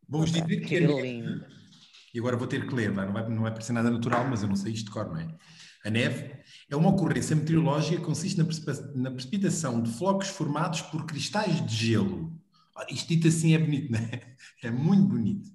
Vou-vos 0.08 0.32
dizer 0.32 0.46
que 0.60 0.66
Que 0.66 0.76
é 0.78 0.80
neve. 0.82 1.02
lindo. 1.02 1.46
E 2.14 2.20
agora 2.20 2.36
vou 2.38 2.48
ter 2.48 2.68
que 2.68 2.76
ler? 2.76 2.92
Não, 2.92 3.12
vai, 3.12 3.30
não 3.30 3.42
vai 3.44 3.52
parecer 3.52 3.74
nada 3.74 3.90
natural, 3.90 4.28
mas 4.30 4.42
eu 4.44 4.50
não 4.50 4.56
sei 4.56 4.74
isto 4.74 4.86
de 4.86 4.92
cor, 4.92 5.08
não 5.08 5.18
é? 5.18 5.28
A 5.84 5.90
neve 5.90 6.36
é 6.70 6.76
uma 6.76 6.90
ocorrência 6.90 7.36
meteorológica 7.36 7.98
que 7.98 8.04
consiste 8.06 8.38
na, 8.38 8.46
precipi- 8.46 8.98
na 8.98 9.12
precipitação 9.12 9.82
de 9.82 9.92
flocos 9.92 10.28
formados 10.28 10.82
por 10.82 11.06
cristais 11.06 11.66
de 11.66 11.76
gelo. 11.76 12.32
Ora, 12.76 12.88
isto 12.92 13.08
dito 13.08 13.28
assim 13.28 13.54
é 13.54 13.58
bonito, 13.58 13.92
não 13.92 14.00
é? 14.00 14.32
É 14.64 14.70
muito 14.70 15.08
bonito. 15.08 15.50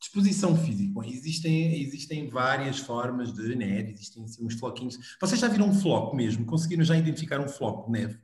Disposição 0.00 0.56
física. 0.56 0.92
Bom, 0.94 1.04
existem, 1.04 1.82
existem 1.82 2.28
várias 2.28 2.78
formas 2.78 3.32
de 3.34 3.54
neve, 3.54 3.92
existem 3.92 4.24
assim, 4.24 4.46
uns 4.46 4.54
floquinhos. 4.54 4.98
Vocês 5.20 5.38
já 5.40 5.48
viram 5.48 5.68
um 5.68 5.74
floco 5.74 6.16
mesmo? 6.16 6.46
Conseguiram 6.46 6.84
já 6.84 6.96
identificar 6.96 7.38
um 7.40 7.48
floco 7.48 7.86
de 7.86 7.98
neve? 7.98 8.18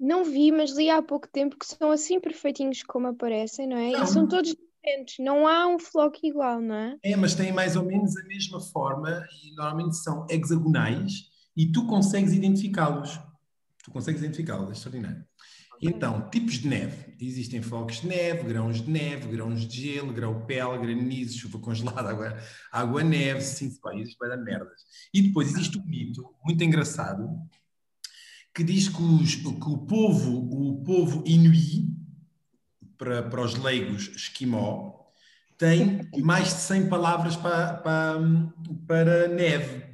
Não 0.00 0.24
vi, 0.24 0.50
mas 0.50 0.76
li 0.76 0.88
há 0.90 1.02
pouco 1.02 1.28
tempo 1.28 1.56
que 1.56 1.66
são 1.66 1.90
assim 1.90 2.20
perfeitinhos 2.20 2.82
como 2.82 3.08
aparecem, 3.08 3.66
não 3.66 3.76
é? 3.76 3.92
Não. 3.92 4.04
E 4.04 4.06
são 4.06 4.26
todos 4.26 4.54
diferentes, 4.82 5.16
não 5.24 5.46
há 5.46 5.66
um 5.66 5.78
floco 5.78 6.18
igual, 6.22 6.60
não 6.60 6.74
é? 6.74 6.96
É, 7.02 7.16
mas 7.16 7.34
têm 7.34 7.52
mais 7.52 7.76
ou 7.76 7.84
menos 7.84 8.16
a 8.16 8.24
mesma 8.24 8.60
forma 8.60 9.26
e 9.44 9.54
normalmente 9.54 9.96
são 9.96 10.26
hexagonais 10.30 11.28
e 11.56 11.70
tu 11.70 11.86
consegues 11.86 12.32
identificá-los. 12.32 13.18
Tu 13.84 13.90
consegues 13.90 14.20
identificá-los, 14.20 14.68
é 14.70 14.72
extraordinário. 14.72 15.24
Então, 15.80 16.28
tipos 16.28 16.54
de 16.54 16.68
neve. 16.68 17.14
Existem 17.20 17.62
flocos 17.62 18.00
de 18.00 18.08
neve, 18.08 18.42
grãos 18.42 18.80
de 18.82 18.90
neve, 18.90 19.28
grãos 19.28 19.60
de 19.66 19.80
gelo, 19.80 20.12
grão-pele, 20.12 20.78
granizo, 20.78 21.38
chuva 21.38 21.58
congelada, 21.60 22.10
água, 22.10 22.36
água-neve, 22.72 23.40
sim, 23.42 23.70
pá, 23.80 23.92
vai 24.18 24.28
dar 24.28 24.36
merdas. 24.38 24.82
E 25.14 25.22
depois 25.22 25.48
existe 25.48 25.78
um 25.78 25.84
mito 25.84 26.34
muito 26.44 26.62
engraçado 26.64 27.28
que 28.52 28.64
diz 28.64 28.88
que, 28.88 29.00
os- 29.00 29.36
que 29.36 29.46
o 29.46 29.78
povo, 29.78 30.48
o 30.50 30.82
povo 30.82 31.22
inuí, 31.24 31.86
para, 32.98 33.22
para 33.22 33.42
os 33.42 33.54
leigos 33.56 34.08
esquimó, 34.16 34.94
tem 35.58 36.00
mais 36.16 36.48
de 36.48 36.60
100 36.60 36.88
palavras 36.88 37.36
para, 37.36 37.74
para, 37.78 38.18
para 38.86 39.28
neve, 39.28 39.86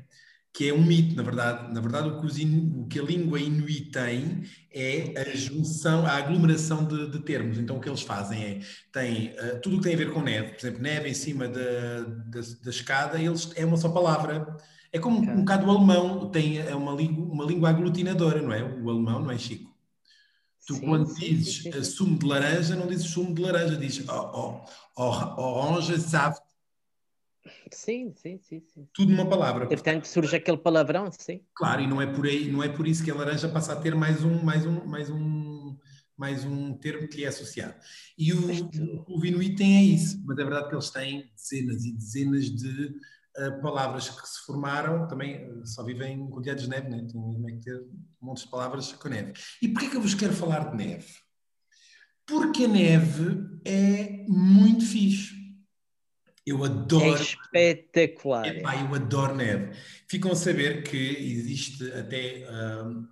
que 0.52 0.68
é 0.68 0.72
um 0.74 0.82
mito, 0.84 1.16
na 1.16 1.22
verdade. 1.22 1.72
Na 1.74 1.80
verdade, 1.80 2.08
o 2.08 2.20
que, 2.20 2.26
os 2.26 2.38
o 2.38 2.86
que 2.88 3.00
a 3.00 3.02
língua 3.02 3.40
inuí 3.40 3.90
tem 3.90 4.42
é 4.72 5.20
a 5.20 5.34
junção, 5.36 6.06
a 6.06 6.12
aglomeração 6.12 6.84
de, 6.86 7.10
de 7.10 7.20
termos. 7.24 7.58
Então, 7.58 7.76
o 7.76 7.80
que 7.80 7.88
eles 7.88 8.02
fazem 8.02 8.42
é, 8.44 8.60
tem 8.92 9.34
eh, 9.36 9.56
tudo 9.56 9.76
o 9.76 9.78
que 9.80 9.84
tem 9.84 9.94
a 9.94 9.98
ver 9.98 10.12
com 10.12 10.22
neve, 10.22 10.52
por 10.52 10.60
exemplo, 10.60 10.82
neve 10.82 11.08
em 11.08 11.14
cima 11.14 11.48
da, 11.48 12.02
da, 12.02 12.40
da 12.62 12.70
escada, 12.70 13.20
eles, 13.20 13.50
é 13.56 13.64
uma 13.64 13.76
só 13.76 13.88
palavra. 13.90 14.56
É 14.92 14.98
como 14.98 15.18
Ok. 15.18 15.28
um 15.32 15.38
bocado 15.40 15.66
o 15.66 15.70
alemão, 15.70 16.30
tem, 16.30 16.58
é 16.58 16.74
uma 16.74 16.92
língua, 16.92 17.24
uma 17.26 17.44
língua 17.44 17.70
aglutinadora, 17.70 18.40
não 18.40 18.52
é? 18.52 18.62
O 18.62 18.88
alemão, 18.90 19.20
não 19.24 19.30
é, 19.32 19.38
Chico? 19.38 19.73
Tu, 20.66 20.74
Sim, 20.74 20.80
quando 20.80 21.14
dizes 21.14 21.56
sim, 21.56 21.62
sim, 21.62 21.68
eh, 21.78 21.84
sim. 21.84 21.90
sumo 21.90 22.18
de 22.18 22.26
laranja, 22.26 22.74
não 22.74 22.86
dizes 22.86 23.06
sumo 23.10 23.34
de 23.34 23.42
laranja, 23.42 23.76
dizes 23.76 24.08
oh, 24.08 24.64
oh, 24.96 25.34
oh, 25.36 25.42
orange, 25.68 25.98
sabe, 26.00 26.36
Sim, 27.70 28.12
sim, 28.16 28.38
sim, 28.38 28.62
tudo 28.92 29.10
numa 29.12 29.28
palavra. 29.28 29.66
Portanto, 29.68 30.06
surge 30.06 30.36
aquele 30.36 30.56
palavrão, 30.56 31.10
sim. 31.12 31.42
Claro, 31.54 31.82
e 31.82 31.86
não 31.86 32.00
é 32.00 32.06
por 32.06 32.24
aí, 32.26 32.50
não 32.50 32.62
é 32.62 32.68
por 32.68 32.86
isso 32.86 33.04
que 33.04 33.10
a 33.10 33.14
laranja 33.14 33.48
passa 33.48 33.72
a 33.74 33.76
ter 33.76 33.94
mais 33.94 34.24
um, 34.24 34.42
mais 34.42 34.64
um, 34.64 34.84
mais 34.86 35.10
um, 35.10 35.76
mais 36.16 36.44
um 36.44 36.72
termo 36.74 37.06
que 37.08 37.18
lhe 37.18 37.24
é 37.24 37.28
associado. 37.28 37.74
E 38.16 38.32
o, 38.32 38.70
tu- 38.70 39.04
o 39.08 39.24
Inuit 39.26 39.56
tem 39.56 39.76
é 39.76 39.82
isso, 39.82 40.22
mas 40.24 40.38
é 40.38 40.42
verdade 40.44 40.68
que 40.68 40.74
eles 40.74 40.90
têm 40.90 41.30
dezenas 41.36 41.84
e 41.84 41.92
dezenas 41.92 42.44
de 42.50 42.94
palavras 43.62 44.08
que 44.08 44.28
se 44.28 44.44
formaram, 44.46 45.06
também 45.08 45.34
eh, 45.34 45.48
só 45.64 45.82
vivem 45.82 46.28
rodeados 46.28 46.64
de 46.64 46.70
neve, 46.70 46.88
né? 46.88 47.06
tem 47.10 47.44
é 47.48 47.52
que 47.52 47.64
ter 47.64 47.82
montes 48.20 48.44
de 48.44 48.50
palavras 48.50 48.92
com 48.92 49.08
neve. 49.08 49.32
E 49.60 49.68
porquê 49.68 49.88
que 49.88 49.96
eu 49.96 50.00
vos 50.00 50.14
quero 50.14 50.32
falar 50.32 50.70
de 50.70 50.76
neve? 50.76 51.12
Porque 52.26 52.64
a 52.64 52.68
neve 52.68 53.44
é 53.64 54.24
muito 54.28 54.84
fixe. 54.86 55.34
Eu 56.46 56.62
É 56.62 56.66
adoro 56.66 57.22
espetacular. 57.22 58.46
Epá, 58.46 58.76
eu 58.76 58.94
adoro 58.94 59.34
neve. 59.34 59.74
Ficam 60.08 60.32
a 60.32 60.36
saber 60.36 60.82
que 60.82 60.96
existe 60.96 61.90
até 61.92 62.46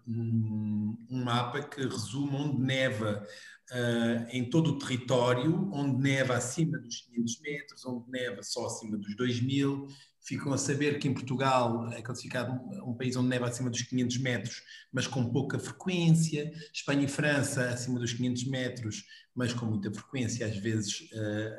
um, 0.06 0.96
um 1.10 1.24
mapa 1.24 1.62
que 1.62 1.82
resume 1.82 2.36
onde 2.36 2.60
neva 2.60 3.26
ah, 3.72 4.26
em 4.30 4.50
todo 4.50 4.72
o 4.72 4.78
território, 4.78 5.70
onde 5.72 6.02
neva 6.02 6.34
acima 6.34 6.78
dos 6.78 7.00
500 7.00 7.40
metros, 7.40 7.86
onde 7.86 8.10
neva 8.10 8.42
só 8.42 8.66
acima 8.66 8.98
dos 8.98 9.16
2000. 9.16 9.86
Ficam 10.24 10.52
a 10.52 10.58
saber 10.58 10.98
que 10.98 11.08
em 11.08 11.14
Portugal 11.14 11.90
é 11.92 12.00
classificado 12.00 12.52
um, 12.86 12.94
país 12.94 13.16
onde 13.16 13.28
neva 13.28 13.48
acima 13.48 13.68
dos 13.68 13.82
500 13.82 14.18
metros, 14.18 14.62
mas 14.92 15.06
com 15.06 15.30
pouca 15.32 15.58
frequência. 15.58 16.50
Espanha 16.72 17.04
e 17.04 17.08
França 17.08 17.68
acima 17.68 17.98
dos 17.98 18.12
500 18.12 18.48
metros, 18.48 19.04
mas 19.34 19.52
com 19.52 19.66
muita 19.66 19.92
frequência, 19.92 20.46
às 20.46 20.56
vezes 20.56 21.08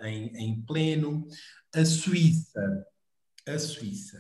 ah, 0.02 0.10
em, 0.10 0.28
em 0.38 0.62
pleno. 0.66 1.28
A 1.76 1.84
Suíça 1.84 2.62
a 3.46 3.60
Suíça 3.60 4.18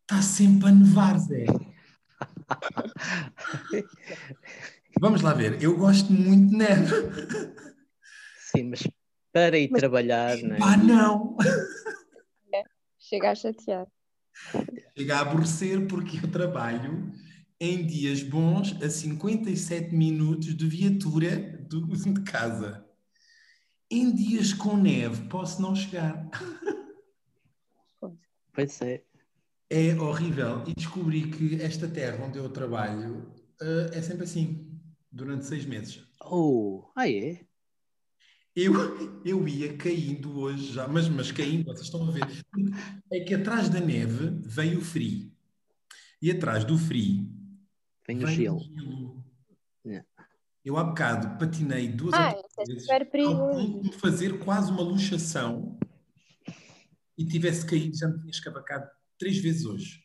está 0.00 0.22
sempre 0.22 0.70
a 0.70 0.72
nevar, 0.72 1.18
Zé. 1.18 1.44
Vamos 4.98 5.20
lá 5.20 5.34
ver. 5.34 5.62
Eu 5.62 5.76
gosto 5.76 6.10
muito 6.10 6.50
de 6.50 6.56
neve. 6.56 6.94
Sim, 8.38 8.70
mas 8.70 8.88
para 9.30 9.58
ir 9.58 9.68
Mas- 9.70 9.80
trabalhar, 9.80 10.38
não 10.38 10.56
é? 10.56 10.58
Ah, 10.62 10.76
não! 10.78 11.36
Chega 13.08 13.30
a 13.30 13.34
chatear. 13.34 13.86
Chega 14.94 15.16
a 15.16 15.20
aborrecer 15.20 15.86
porque 15.86 16.18
eu 16.18 16.30
trabalho 16.30 17.10
em 17.58 17.86
dias 17.86 18.22
bons 18.22 18.76
a 18.82 18.90
57 18.90 19.94
minutos 19.94 20.54
de 20.54 20.68
viatura 20.68 21.64
do, 21.66 21.86
de 21.86 22.20
casa. 22.22 22.86
Em 23.90 24.14
dias 24.14 24.52
com 24.52 24.76
neve 24.76 25.26
posso 25.28 25.62
não 25.62 25.74
chegar. 25.74 26.28
Pois 28.52 28.82
é. 28.82 29.02
É 29.70 29.94
horrível. 29.94 30.64
E 30.66 30.74
descobri 30.74 31.30
que 31.30 31.62
esta 31.62 31.88
terra 31.88 32.26
onde 32.26 32.36
eu 32.38 32.50
trabalho 32.50 33.32
eh, 33.62 33.90
é 33.94 34.02
sempre 34.02 34.24
assim, 34.24 34.78
durante 35.10 35.46
seis 35.46 35.64
meses. 35.64 36.04
Oh, 36.20 36.90
ah 36.94 37.08
é? 37.08 37.47
Eu, 38.60 39.22
eu 39.24 39.46
ia 39.46 39.76
caindo 39.76 40.36
hoje 40.40 40.72
já, 40.72 40.88
mas, 40.88 41.08
mas 41.08 41.30
caindo, 41.30 41.66
vocês 41.66 41.82
estão 41.82 42.08
a 42.08 42.10
ver. 42.10 42.24
É 43.12 43.20
que 43.20 43.34
atrás 43.34 43.68
da 43.68 43.78
neve 43.80 44.30
vem 44.42 44.76
o 44.76 44.80
frio. 44.80 45.30
E 46.20 46.28
atrás 46.32 46.64
do 46.64 46.76
frio 46.76 47.24
Vem 48.06 48.16
o 48.24 48.26
vem 48.26 48.34
gelo. 48.36 48.56
o 48.56 48.60
gelo. 48.64 49.24
Yeah. 49.86 50.06
Eu 50.64 50.76
há 50.76 50.82
bocado 50.82 51.38
patinei 51.38 51.86
duas 51.88 52.14
Ah, 52.14 52.30
é 52.58 52.64
vezes 52.64 52.90
ao 52.90 53.06
perigoso. 53.06 53.36
ponto 53.36 53.80
de 53.82 53.88
me 53.90 53.92
fazer 53.94 54.38
quase 54.40 54.72
uma 54.72 54.82
luxação 54.82 55.78
e 57.16 57.24
tivesse 57.24 57.64
caído, 57.64 57.96
já 57.96 58.08
me 58.08 58.18
tinha 58.18 58.30
escavacado 58.30 58.88
três 59.18 59.38
vezes 59.38 59.64
hoje. 59.64 60.02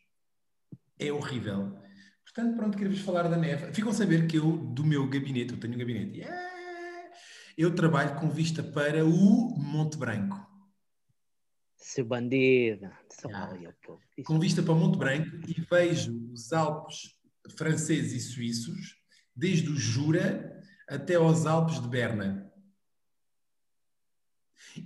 É 1.00 1.12
horrível. 1.12 1.76
Portanto, 2.24 2.56
pronto, 2.56 2.78
queria-vos 2.78 3.02
falar 3.02 3.24
da 3.28 3.38
neve. 3.38 3.74
Ficam 3.74 3.90
a 3.90 3.94
saber 3.94 4.28
que 4.28 4.38
eu, 4.38 4.58
do 4.58 4.84
meu 4.84 5.10
gabinete, 5.10 5.54
eu 5.54 5.60
tenho 5.60 5.74
um 5.74 5.78
gabinete, 5.78 6.20
yeah, 6.20 6.53
eu 7.58 7.74
trabalho 7.74 8.20
com 8.20 8.30
vista 8.30 8.64
para 8.64 9.06
o 9.06 9.58
Monte 9.58 9.98
Branco. 9.98 10.54
Seu 11.78 12.06
bandido. 12.06 12.90
Ah. 13.32 13.54
Com 14.26 14.40
vista 14.40 14.64
para 14.64 14.74
o 14.74 14.76
Monte 14.76 14.98
Branco 14.98 15.30
e 15.48 15.62
vejo 15.62 16.32
os 16.32 16.54
Alpes 16.54 17.16
franceses 17.58 18.14
e 18.14 18.34
suíços 18.34 18.96
desde 19.36 19.70
o 19.70 19.76
Jura 19.76 20.62
até 20.88 21.16
aos 21.16 21.46
Alpes 21.46 21.82
de 21.82 21.88
Berna. 21.88 22.52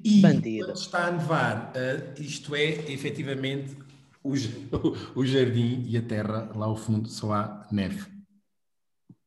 E 0.03 0.21
Bandido. 0.21 0.65
quando 0.65 0.77
está 0.77 1.08
a 1.08 1.12
nevar, 1.12 1.71
uh, 1.71 2.21
isto 2.21 2.56
é 2.56 2.91
efetivamente 2.91 3.77
o, 4.23 4.34
o 5.15 5.25
jardim 5.25 5.84
e 5.88 5.97
a 5.97 6.01
terra 6.01 6.51
lá 6.56 6.65
ao 6.65 6.75
fundo 6.75 7.08
só 7.10 7.34
há 7.34 7.67
neve. 7.71 8.06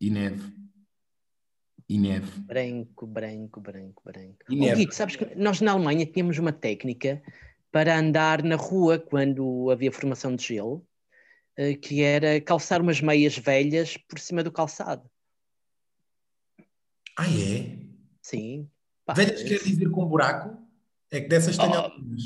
E 0.01 0.11
neve. 0.11 0.60
E 1.91 1.99
neve. 1.99 2.31
Branco, 2.43 3.05
branco, 3.05 3.61
branco, 3.61 4.01
branco. 4.05 4.37
E 4.49 4.55
Oh, 4.55 4.61
neve. 4.61 4.93
Sabes 4.93 5.17
que 5.17 5.35
nós 5.35 5.61
na 5.61 5.73
Alemanha 5.73 6.07
tínhamos 6.07 6.39
uma 6.39 6.53
técnica 6.53 7.21
para 7.73 7.99
andar 7.99 8.45
na 8.45 8.55
rua 8.55 8.97
quando 8.97 9.69
havia 9.73 9.91
formação 9.91 10.37
de 10.37 10.45
gelo, 10.47 10.87
eh, 11.57 11.75
que 11.75 12.01
era 12.05 12.41
calçar 12.41 12.81
umas 12.81 13.01
meias 13.01 13.37
velhas 13.37 13.97
por 13.97 14.21
cima 14.21 14.45
do 14.45 14.53
calçado. 14.53 15.11
Ah, 17.19 17.27
é? 17.27 17.77
Sim. 18.23 18.71
Pá, 19.05 19.15
Velhas 19.15 19.41
eh, 19.41 19.49
quer 19.49 19.59
dizer 19.65 19.91
com 19.91 20.07
buraco? 20.07 20.57
É 21.11 21.21
que 21.21 21.29
dessas 21.29 21.59
tenho 21.59 21.73
Oh, 21.73 21.75
algumas. 21.75 22.23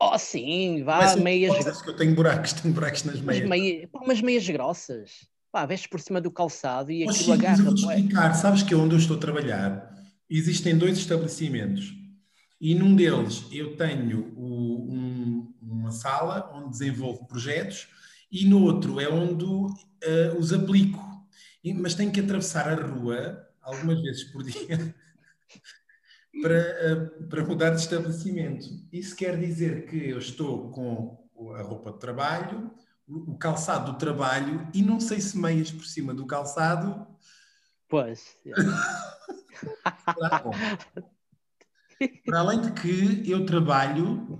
Oh, 0.00 0.16
sim, 0.16 0.84
vá, 0.84 0.98
Começam 0.98 1.22
meias, 1.24 1.82
que 1.82 1.90
eu 1.90 1.96
tenho 1.96 2.14
buracos, 2.14 2.52
tenho 2.62 2.72
buracos 2.72 3.02
nas 3.02 3.16
umas 3.16 3.40
meias. 3.40 3.48
meias, 3.48 3.90
pá, 3.90 3.98
umas 3.98 4.20
meias 4.20 4.48
grossas. 4.48 5.28
Pá, 5.52 5.66
vestes 5.66 5.86
por 5.90 6.00
cima 6.00 6.18
do 6.18 6.30
calçado 6.30 6.90
e 6.90 7.04
Oh, 7.04 7.10
aquilo 7.10 7.24
Chico, 7.24 7.30
mas 7.30 7.40
eu 7.42 7.46
agarra. 7.50 7.62
vou-te 7.64 7.82
bué. 7.84 7.96
explicar. 7.96 8.34
Sabes 8.34 8.62
que 8.62 8.74
onde 8.74 8.94
eu 8.94 8.98
estou 8.98 9.18
a 9.18 9.20
trabalhar 9.20 9.94
existem 10.30 10.76
dois 10.78 10.96
estabelecimentos 10.96 11.92
e 12.58 12.74
num 12.74 12.96
deles 12.96 13.44
eu 13.52 13.76
tenho 13.76 14.32
o- 14.34 14.90
um- 14.90 15.54
uma 15.60 15.90
sala 15.90 16.50
onde 16.54 16.70
desenvolvo 16.70 17.26
projetos 17.26 17.86
e 18.30 18.46
no 18.46 18.62
outro 18.62 18.98
é 18.98 19.08
onde 19.10 19.44
eh, 20.04 20.34
os 20.38 20.52
aplico. 20.54 20.98
E- 21.62 21.74
mas 21.74 21.94
tenho 21.94 22.10
que 22.10 22.20
atravessar 22.20 22.66
a 22.68 22.74
rua 22.86 23.46
algumas 23.60 24.00
vezes 24.00 24.24
por 24.24 24.42
dia 24.42 24.94
para, 26.42 26.56
eh, 26.56 26.94
para 27.28 27.44
mudar 27.44 27.70
de 27.70 27.80
estabelecimento. 27.82 28.66
Isso 28.90 29.14
quer 29.14 29.38
dizer 29.38 29.84
que 29.86 29.96
eu 30.08 30.18
estou 30.18 30.70
com 30.70 31.28
a 31.54 31.62
roupa 31.62 31.92
de 31.92 31.98
trabalho, 32.00 32.70
o 33.08 33.36
calçado 33.36 33.92
do 33.92 33.98
trabalho 33.98 34.66
e 34.72 34.82
não 34.82 35.00
sei 35.00 35.20
se 35.20 35.36
meias 35.36 35.70
por 35.70 35.84
cima 35.84 36.14
do 36.14 36.26
calçado 36.26 37.06
Pois. 37.92 38.38
Bom. 40.42 40.50
Para 42.24 42.38
além 42.38 42.62
de 42.62 42.72
que 42.72 43.30
eu 43.30 43.44
trabalho, 43.44 44.38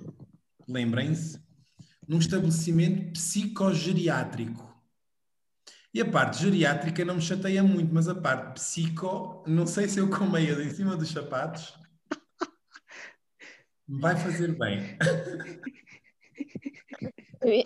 lembrem-se, 0.66 1.38
num 2.08 2.18
estabelecimento 2.18 3.12
psicogeriátrico. 3.12 4.74
E 5.92 6.00
a 6.00 6.10
parte 6.10 6.40
geriátrica 6.40 7.04
não 7.04 7.16
me 7.16 7.20
chateia 7.20 7.62
muito, 7.62 7.92
mas 7.92 8.08
a 8.08 8.14
parte 8.14 8.54
psico, 8.54 9.44
não 9.46 9.66
sei 9.66 9.86
se 9.86 9.98
eu 9.98 10.08
com 10.08 10.24
meias 10.24 10.58
em 10.58 10.70
cima 10.70 10.96
dos 10.96 11.10
sapatos 11.10 11.78
vai 13.86 14.16
fazer 14.16 14.58
bem. 14.58 14.96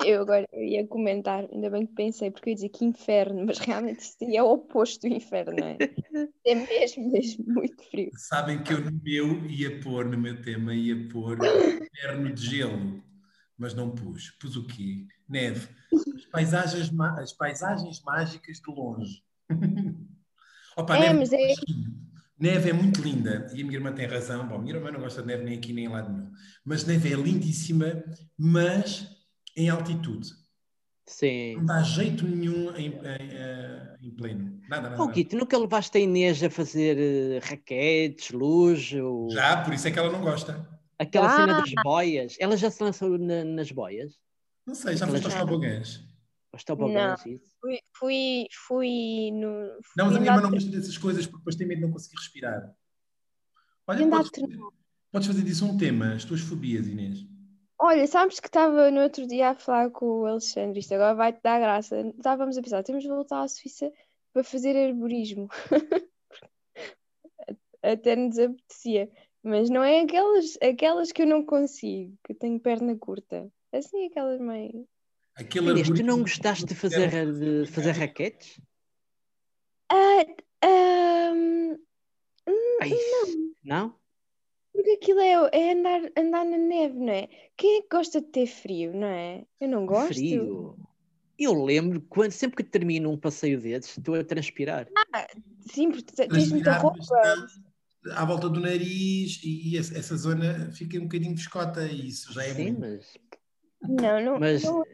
Eu, 0.06 0.22
agora 0.22 0.48
eu 0.52 0.62
ia 0.62 0.86
comentar, 0.86 1.46
ainda 1.52 1.68
bem 1.68 1.86
que 1.86 1.92
pensei, 1.92 2.30
porque 2.30 2.48
eu 2.48 2.52
ia 2.52 2.54
dizer 2.54 2.68
que 2.70 2.82
inferno, 2.84 3.44
mas 3.44 3.58
realmente 3.58 4.00
isto 4.00 4.24
é 4.24 4.42
o 4.42 4.52
oposto 4.52 5.06
do 5.06 5.14
inferno, 5.14 5.54
não 5.54 5.66
é? 5.66 5.76
É 6.46 6.54
mesmo, 6.54 7.12
mesmo 7.12 7.44
muito 7.46 7.82
frio. 7.90 8.10
Sabem 8.14 8.62
que 8.62 8.72
eu 8.72 8.80
no 8.80 8.98
meu 9.02 9.44
ia 9.46 9.78
pôr, 9.80 10.06
no 10.06 10.16
meu 10.16 10.40
tema, 10.40 10.74
ia 10.74 10.96
pôr 11.10 11.38
inverno 11.44 12.32
de 12.32 12.46
gelo, 12.46 13.04
mas 13.58 13.74
não 13.74 13.90
pus. 13.90 14.30
Pus 14.40 14.56
o 14.56 14.66
quê? 14.66 15.06
Neve. 15.28 15.68
As 16.14 16.24
paisagens, 16.24 16.90
as 17.18 17.32
paisagens 17.34 18.02
mágicas 18.02 18.58
de 18.58 18.72
longe. 18.72 19.22
Opa, 20.74 20.96
É, 20.96 21.12
mas 21.12 21.32
é- 21.34 21.52
neve 22.38 22.70
é 22.70 22.72
muito 22.72 23.00
linda 23.02 23.46
e 23.54 23.62
a 23.62 23.64
minha 23.64 23.76
irmã 23.78 23.92
tem 23.92 24.06
razão. 24.06 24.46
Bom, 24.46 24.56
a 24.56 24.58
minha 24.58 24.74
irmã 24.74 24.90
não 24.90 25.00
gosta 25.00 25.20
de 25.22 25.28
neve 25.28 25.44
nem 25.44 25.56
aqui 25.58 25.72
nem 25.72 25.84
em 25.86 25.88
lado 25.88 26.12
nenhum. 26.12 26.30
Mas 26.64 26.84
neve 26.84 27.12
é 27.12 27.16
lindíssima, 27.16 28.02
mas 28.38 29.06
em 29.56 29.68
altitude. 29.68 30.28
Sim. 31.08 31.56
Não 31.58 31.66
dá 31.66 31.82
jeito 31.82 32.26
nenhum 32.26 32.74
em, 32.76 32.88
em, 32.88 32.98
eh, 33.32 33.96
em 34.02 34.10
pleno. 34.10 34.58
Nada, 34.68 34.90
nada. 34.90 34.96
Oh, 35.00 35.04
nada. 35.06 35.12
Guito, 35.12 35.36
nunca 35.36 35.56
levaste 35.56 35.96
a 35.96 36.00
Inês 36.00 36.42
a 36.42 36.50
fazer 36.50 36.98
eh, 36.98 37.38
raquetes, 37.48 38.30
luz, 38.32 38.92
ou 38.92 39.30
Já, 39.30 39.62
por 39.62 39.72
isso 39.72 39.86
é 39.86 39.90
que 39.92 39.98
ela 40.00 40.10
não 40.10 40.20
gosta. 40.20 40.68
aquela 40.98 41.26
Ah. 41.32 41.36
cena 41.36 41.60
das 41.60 41.72
boias? 41.84 42.36
Ela 42.40 42.56
já 42.56 42.70
se 42.70 42.82
lançou 42.82 43.16
na- 43.18 43.44
nas 43.44 43.70
boias? 43.70 44.14
Não 44.66 44.74
sei, 44.74 44.96
já 44.96 45.06
foste 45.06 45.24
aos 45.26 45.34
tobogãs. 45.36 46.04
Os 46.56 46.64
tobogãs, 46.64 47.24
isso? 47.26 47.54
Fui, 47.60 47.78
fui, 47.94 48.46
fui 48.66 49.30
no. 49.32 49.78
Não, 49.96 50.06
mas 50.06 50.08
fui 50.08 50.16
a 50.16 50.20
minha 50.20 50.32
andar 50.32 50.42
não 50.42 50.50
gosta 50.50 50.70
dessas 50.70 50.96
coisas 50.96 51.26
porque 51.26 51.38
depois 51.38 51.54
tem 51.54 51.66
medo 51.66 51.80
de 51.80 51.86
não 51.86 51.92
conseguir 51.92 52.16
respirar. 52.16 52.74
Olha, 53.86 53.98
fui 53.98 54.10
podes, 54.10 54.30
podes 55.12 55.28
fazer 55.28 55.42
disso 55.42 55.66
um 55.66 55.76
tema, 55.76 56.14
as 56.14 56.24
tuas 56.24 56.40
fobias, 56.40 56.86
Inês. 56.86 57.26
Olha, 57.78 58.06
sabes 58.06 58.40
que 58.40 58.46
estava 58.46 58.90
no 58.90 59.02
outro 59.02 59.26
dia 59.26 59.50
a 59.50 59.54
falar 59.54 59.90
com 59.90 60.22
o 60.22 60.26
Alexandre, 60.26 60.80
isto 60.80 60.94
agora 60.94 61.14
vai-te 61.14 61.42
dar 61.42 61.60
graça. 61.60 62.00
Estávamos 62.16 62.56
a 62.56 62.62
pensar, 62.62 62.82
temos 62.82 63.02
de 63.02 63.08
voltar 63.10 63.42
à 63.42 63.48
Suíça 63.48 63.92
para 64.32 64.42
fazer 64.42 64.74
arborismo. 64.76 65.48
Até 67.82 68.16
nos 68.16 68.38
apetecia. 68.38 69.10
Mas 69.42 69.68
não 69.68 69.84
é 69.84 70.00
aquelas, 70.00 70.58
aquelas 70.60 71.12
que 71.12 71.22
eu 71.22 71.26
não 71.26 71.44
consigo, 71.44 72.16
que 72.24 72.32
eu 72.32 72.36
tenho 72.36 72.58
perna 72.58 72.96
curta. 72.96 73.48
Assim, 73.72 74.06
aquelas 74.06 74.40
meio. 74.40 74.88
Aquele 75.36 75.70
Inês, 75.70 75.86
tu 75.86 75.92
arborismo 75.92 76.06
não 76.06 76.20
gostaste 76.22 76.64
de 76.64 76.72
não 76.74 76.80
fazer, 76.80 77.32
de 77.32 77.66
fazer 77.70 77.92
raquetes? 77.92 78.58
Ah, 79.92 80.24
ahm, 80.62 81.76
Ai, 82.80 82.98
não? 83.62 83.94
porque 84.72 84.90
aquilo 84.90 85.20
é, 85.20 85.32
é 85.52 85.72
andar, 85.72 86.00
andar 86.16 86.44
na 86.44 86.58
neve, 86.58 86.98
não 86.98 87.12
é? 87.12 87.28
Quem 87.56 87.78
é 87.78 87.82
que 87.82 87.88
gosta 87.88 88.20
de 88.20 88.28
ter 88.28 88.46
frio, 88.46 88.92
não 88.94 89.06
é? 89.06 89.46
Eu 89.60 89.68
não 89.68 89.86
gosto. 89.86 90.08
Frio. 90.08 90.78
Eu 91.38 91.52
lembro, 91.64 92.00
quando, 92.02 92.32
sempre 92.32 92.56
que 92.56 92.64
termino 92.70 93.10
um 93.10 93.18
passeio 93.18 93.60
desses, 93.60 93.96
estou 93.96 94.14
a 94.14 94.24
transpirar. 94.24 94.88
Sim, 95.70 95.90
porque 95.90 96.12
te- 96.14 96.28
tens 96.28 96.50
muita 96.50 96.72
roupa. 96.78 96.98
à 98.12 98.24
volta 98.24 98.48
do 98.48 98.60
nariz 98.60 99.40
e, 99.44 99.76
essa 99.76 99.98
essa 99.98 100.16
zona 100.16 100.70
fica 100.72 100.98
um 100.98 101.02
bocadinho 101.02 101.34
viscota 101.34 101.86
e 101.86 102.08
isso 102.08 102.32
já 102.32 102.44
é 102.44 102.54
Sim, 102.54 102.72
muito. 102.72 102.80
mas, 102.80 103.18
Não, 103.82 104.20
não. 104.22 104.40
mas, 104.40 104.62
não 104.62 104.84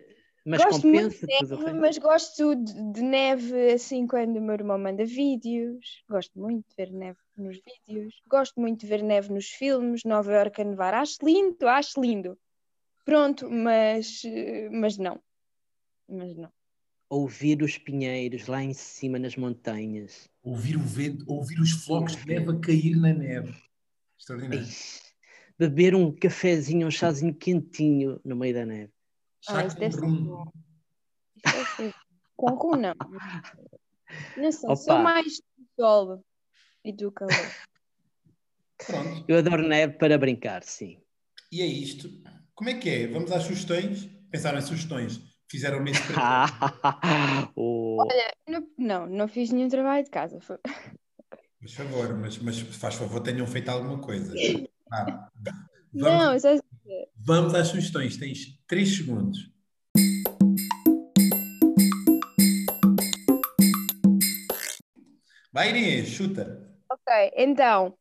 mas 0.45 0.65
Gosto 0.65 0.87
muito 0.89 1.03
compensa 1.03 1.27
de 1.27 1.39
tudo 1.39 1.55
o 1.55 1.63
neve, 1.67 1.79
mas 1.79 1.99
gosto 1.99 2.55
de, 2.57 2.93
de 2.93 3.03
neve 3.03 3.73
assim 3.73 4.07
quando 4.07 4.37
o 4.37 4.43
meu 4.43 4.55
irmão 4.55 4.77
manda 4.77 5.05
vídeos. 5.05 6.03
Gosto 6.09 6.37
muito 6.39 6.67
de 6.69 6.75
ver 6.77 6.91
neve 6.91 7.19
nos 7.37 7.61
vídeos. 7.61 8.21
Gosto 8.29 8.61
muito 8.61 8.81
de 8.81 8.87
ver 8.87 9.03
neve 9.03 9.33
nos 9.33 9.47
filmes. 9.47 10.03
Nova 10.05 10.33
Iorque 10.33 10.63
a 10.63 10.65
nevar. 10.65 10.95
Acho 10.95 11.19
lindo, 11.23 11.69
acho 11.69 12.01
lindo. 12.01 12.37
Pronto, 13.05 13.49
mas, 13.49 14.23
mas 14.73 14.99
não. 14.99 15.21
Mas 16.09 16.37
não. 16.37 16.51
Ouvir 17.09 17.63
os 17.63 17.79
pinheiros 17.79 18.47
lá 18.47 18.63
em 18.63 18.73
cima 18.73 19.19
nas 19.19 19.37
montanhas. 19.37 20.29
Ouvir 20.43 20.77
o 20.77 20.81
vento, 20.81 21.25
ouvir 21.29 21.61
os 21.61 21.71
flocos 21.71 22.17
de 22.17 22.27
neve 22.27 22.51
a 22.51 22.59
cair 22.59 22.97
na 22.97 23.13
neve. 23.13 23.55
Extraordinário. 24.19 24.67
Beber 25.59 25.95
um 25.95 26.11
cafezinho, 26.11 26.89
um 26.89 26.91
chazinho 26.91 27.35
quentinho 27.35 28.21
no 28.25 28.35
meio 28.35 28.55
da 28.55 28.67
neve. 28.67 28.93
Ah, 29.49 29.63
com 32.37 32.57
com 32.57 32.77
não. 32.77 32.95
Não 34.37 34.53
sei, 34.53 34.77
sou 34.77 34.95
Opa. 34.95 35.03
mais 35.03 35.27
do 35.57 35.67
sol 35.77 36.25
e 36.85 36.93
do 36.93 37.11
calor. 37.13 37.35
Pronto. 38.87 39.25
Eu 39.29 39.39
adoro 39.39 39.67
neve 39.67 39.95
para 39.95 40.19
brincar, 40.19 40.63
sim. 40.65 40.99
E 41.51 41.61
é 41.63 41.67
isto. 41.67 42.09
Como 42.55 42.71
é 42.71 42.75
que 42.75 42.89
é? 42.89 43.07
Vamos 43.09 43.31
às 43.33 43.43
sugestões? 43.45 44.07
Pensaram 44.31 44.59
em 44.59 44.63
sugestões? 44.63 45.21
Fizeram 45.51 45.79
o 45.79 45.83
mesmo 45.83 46.03
para 46.07 46.47
O- 47.55 48.05
Não, 48.49 48.67
não, 48.79 49.07
não 49.07 49.29
fiz 49.29 49.51
nenhum 49.51 49.69
trabalho 49.69 50.05
de 50.05 50.11
casa. 50.11 50.41
Foi- 50.41 50.59
Mas 51.61 51.75
favor, 51.75 52.15
mas, 52.19 52.39
mas 52.39 52.59
faz 52.59 52.95
favor, 52.95 53.21
tenham 53.21 53.47
feito 53.47 53.69
alguma 53.69 54.01
coisa. 54.01 54.33
Vá. 54.89 55.31
Vamos, 55.95 56.19
Não, 56.23 56.41
só- 56.41 56.63
vamos 57.17 57.55
às 57.55 57.69
sugestões. 57.69 58.17
Tens 58.17 58.59
3 58.67 58.97
segundos. 58.97 59.51
Vai, 65.53 65.71
Inês, 65.71 66.09
chuta. 66.09 66.67
Ok, 66.91 67.33
então 67.37 67.95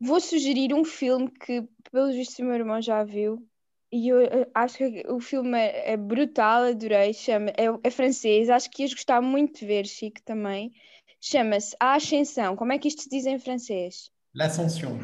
vou 0.00 0.20
sugerir 0.20 0.74
um 0.74 0.84
filme 0.84 1.30
que, 1.30 1.66
pelos 1.90 2.14
vistos, 2.14 2.38
o 2.38 2.44
meu 2.44 2.54
irmão 2.54 2.80
já 2.80 3.02
viu 3.02 3.42
e 3.90 4.08
eu 4.08 4.20
eh, 4.20 4.48
acho 4.54 4.76
que 4.76 5.04
o 5.08 5.18
filme 5.18 5.58
é, 5.58 5.92
é 5.92 5.96
brutal, 5.96 6.64
adorei. 6.64 7.14
Chama, 7.14 7.50
é, 7.50 7.66
é 7.82 7.90
francês, 7.90 8.50
acho 8.50 8.70
que 8.70 8.82
ias 8.82 8.92
gostar 8.92 9.20
muito 9.20 9.60
de 9.60 9.66
ver, 9.66 9.86
Chico, 9.86 10.20
também. 10.22 10.72
Chama-se 11.20 11.74
A 11.80 11.94
Ascensão. 11.94 12.54
Como 12.54 12.72
é 12.72 12.78
que 12.78 12.88
isto 12.88 13.02
se 13.02 13.08
diz 13.08 13.26
em 13.26 13.38
francês? 13.38 14.10
L'Ascension. 14.34 14.98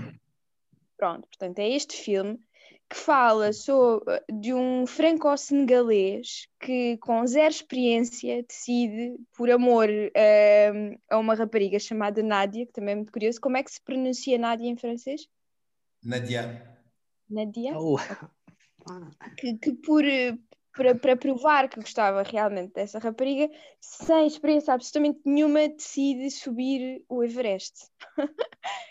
Pronto, 0.96 1.26
portanto, 1.28 1.59
é 1.59 1.68
este 1.70 1.96
filme 1.96 2.38
que 2.94 3.00
fala 3.00 3.52
sobre, 3.52 4.22
de 4.33 4.54
um 4.54 4.87
franco-senegalês 4.87 6.46
que, 6.61 6.96
com 6.98 7.26
zero 7.26 7.52
experiência, 7.52 8.44
decide, 8.44 9.16
por 9.37 9.50
amor 9.50 9.88
uh, 9.88 11.00
a 11.11 11.18
uma 11.18 11.35
rapariga 11.35 11.76
chamada 11.80 12.22
Nádia, 12.22 12.64
que 12.64 12.72
também 12.72 12.92
é 12.92 12.94
muito 12.94 13.12
curioso, 13.12 13.40
como 13.40 13.57
é 13.57 13.64
que 13.64 13.72
se 13.72 13.83
pronuncia 13.83 14.38
Nádia 14.38 14.68
em 14.68 14.76
francês? 14.76 15.26
Nadia. 16.04 16.78
Nadia? 17.28 17.76
Oh. 17.76 17.96
Que, 19.38 19.54
que 19.54 19.72
por, 19.72 20.04
para, 20.72 20.94
para 20.94 21.16
provar 21.16 21.68
que 21.68 21.80
gostava 21.80 22.22
realmente 22.22 22.74
dessa 22.74 23.00
rapariga, 23.00 23.50
sem 23.80 24.28
experiência 24.28 24.72
absolutamente 24.72 25.20
nenhuma, 25.24 25.68
decide 25.68 26.30
subir 26.30 27.02
o 27.09 27.24
Everest. 27.24 27.88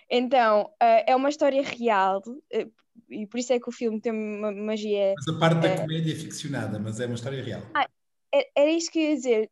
então, 0.09 0.63
uh, 0.63 1.03
é 1.07 1.15
uma 1.15 1.29
história 1.29 1.63
real, 1.63 2.21
uh, 2.27 2.82
e 3.09 3.27
por 3.27 3.39
isso 3.39 3.53
é 3.53 3.59
que 3.59 3.69
o 3.69 3.71
filme 3.71 3.99
tem 3.99 4.11
uma 4.11 4.51
magia. 4.51 5.13
Mas 5.15 5.35
a 5.35 5.39
parte 5.39 5.61
da 5.61 5.73
uh, 5.73 5.81
comédia 5.81 6.13
é 6.13 6.15
ficcionada, 6.15 6.79
mas 6.79 6.99
é 6.99 7.05
uma 7.05 7.15
história 7.15 7.43
real. 7.43 7.61
Ah, 7.73 7.87
é, 8.33 8.49
era 8.55 8.71
isto 8.71 8.91
que 8.91 8.99
eu 8.99 9.03
ia 9.09 9.15
dizer. 9.15 9.51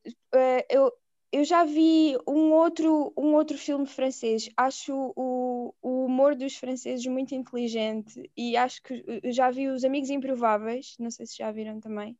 eu, 0.69 0.91
eu 1.31 1.45
já 1.45 1.63
vi 1.63 2.17
um 2.27 2.51
outro, 2.51 3.13
um 3.17 3.33
outro 3.35 3.57
filme 3.57 3.85
francês. 3.85 4.49
Acho 4.57 5.13
o, 5.15 5.73
o 5.81 6.05
humor 6.05 6.35
dos 6.35 6.55
franceses 6.55 7.05
muito 7.05 7.33
inteligente 7.33 8.29
e 8.35 8.57
acho 8.57 8.81
que 8.83 9.21
já 9.31 9.49
vi 9.49 9.69
Os 9.69 9.83
Amigos 9.85 10.09
Improváveis. 10.09 10.95
Não 10.99 11.09
sei 11.09 11.25
se 11.25 11.37
já 11.37 11.51
viram 11.51 11.79
também. 11.79 12.17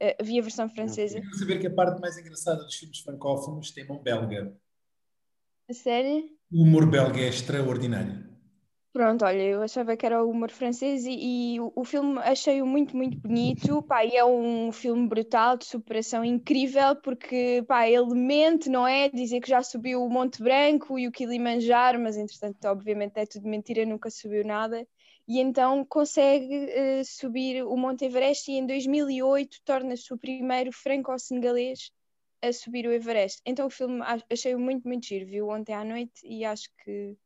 Uh, 0.00 0.24
vi 0.24 0.38
a 0.38 0.42
versão 0.42 0.68
francesa. 0.68 1.18
Eu 1.18 1.38
saber 1.38 1.58
que 1.58 1.66
a 1.66 1.74
parte 1.74 2.00
mais 2.00 2.16
engraçada 2.18 2.62
dos 2.64 2.74
filmes 2.74 3.00
francófonos 3.00 3.70
tem 3.70 3.86
mão 3.86 3.98
belga. 3.98 4.54
A 5.68 5.72
sério? 5.72 6.28
O 6.52 6.62
humor 6.62 6.84
belga 6.84 7.20
é 7.20 7.28
extraordinário. 7.28 8.29
Pronto, 8.92 9.24
olha, 9.24 9.40
eu 9.40 9.62
achava 9.62 9.96
que 9.96 10.04
era 10.04 10.24
o 10.24 10.28
humor 10.30 10.50
francês 10.50 11.04
e, 11.06 11.54
e 11.54 11.60
o, 11.60 11.72
o, 11.76 11.84
filme 11.84 12.18
achei-o 12.18 12.66
muito, 12.66 12.96
muito 12.96 13.16
bonito. 13.18 13.80
Pá, 13.82 14.04
e 14.04 14.16
é 14.16 14.24
um 14.24 14.72
filme 14.72 15.06
brutal, 15.06 15.56
de 15.56 15.64
superação 15.64 16.24
incrível, 16.24 16.96
porque 16.96 17.62
pá, 17.68 17.88
ele 17.88 18.12
mente, 18.14 18.68
não 18.68 18.86
é? 18.86 19.08
Dizer 19.08 19.40
que 19.40 19.48
já 19.48 19.62
subiu 19.62 20.02
o 20.04 20.10
Monte 20.10 20.42
Branco 20.42 20.98
e 20.98 21.06
o 21.06 21.12
Kilimanjaro, 21.12 22.00
mas 22.00 22.16
entretanto, 22.16 22.64
obviamente, 22.64 23.12
é 23.16 23.26
tudo 23.26 23.48
mentira, 23.48 23.86
nunca 23.86 24.10
subiu 24.10 24.44
nada. 24.44 24.84
E 25.28 25.38
então 25.38 25.84
consegue 25.84 26.66
uh, 26.66 27.04
subir 27.04 27.62
o 27.62 27.76
Monte 27.76 28.04
Everest 28.06 28.50
e 28.50 28.56
em 28.56 28.66
2008 28.66 29.58
torna-se 29.64 30.12
o 30.12 30.18
primeiro 30.18 30.72
franco-senegalês 30.72 31.92
a 32.42 32.52
subir 32.52 32.88
o 32.88 32.92
Everest. 32.92 33.40
Então 33.46 33.68
o 33.68 33.70
filme 33.70 34.02
achei-o 34.28 34.58
muito, 34.58 34.88
muito 34.88 35.06
giro. 35.06 35.26
Viu 35.26 35.48
ontem 35.48 35.74
à 35.74 35.84
noite 35.84 36.20
e 36.24 36.44
acho 36.44 36.68
que 36.82 37.16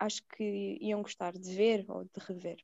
acho 0.00 0.22
que 0.34 0.78
iam 0.80 1.02
gostar 1.02 1.32
de 1.32 1.54
ver 1.54 1.84
ou 1.88 2.04
de 2.04 2.10
rever. 2.26 2.56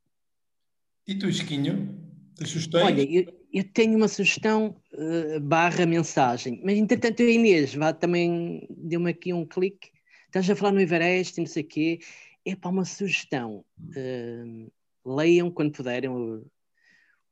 E 1.07 1.15
tu, 1.15 1.31
Chiquinho? 1.31 1.95
Tens 2.35 2.51
sugestões? 2.51 2.85
Olha, 2.85 3.03
eu, 3.03 3.33
eu 3.53 3.65
tenho 3.73 3.97
uma 3.97 4.09
sugestão 4.09 4.75
uh, 4.95 5.41
barra 5.41 5.87
mensagem, 5.87 6.61
mas 6.65 6.77
entretanto 6.77 7.23
a 7.23 7.27
Inês 7.27 7.75
vá, 7.75 7.93
também 7.93 8.67
deu-me 8.71 9.11
aqui 9.11 9.33
um 9.33 9.47
clique. 9.47 9.93
Estás 10.27 10.51
a 10.51 10.57
falar 10.57 10.73
no 10.73 10.81
Everest 10.81 11.39
e 11.39 11.45
não 11.45 11.47
sei 11.47 11.63
o 11.63 11.67
quê. 11.67 12.01
É 12.45 12.57
para 12.57 12.71
uma 12.71 12.85
sugestão. 12.85 13.65
Uh, 13.79 14.71
leiam 15.05 15.51
quando 15.51 15.73
puderem 15.73 16.11
o, 16.11 16.45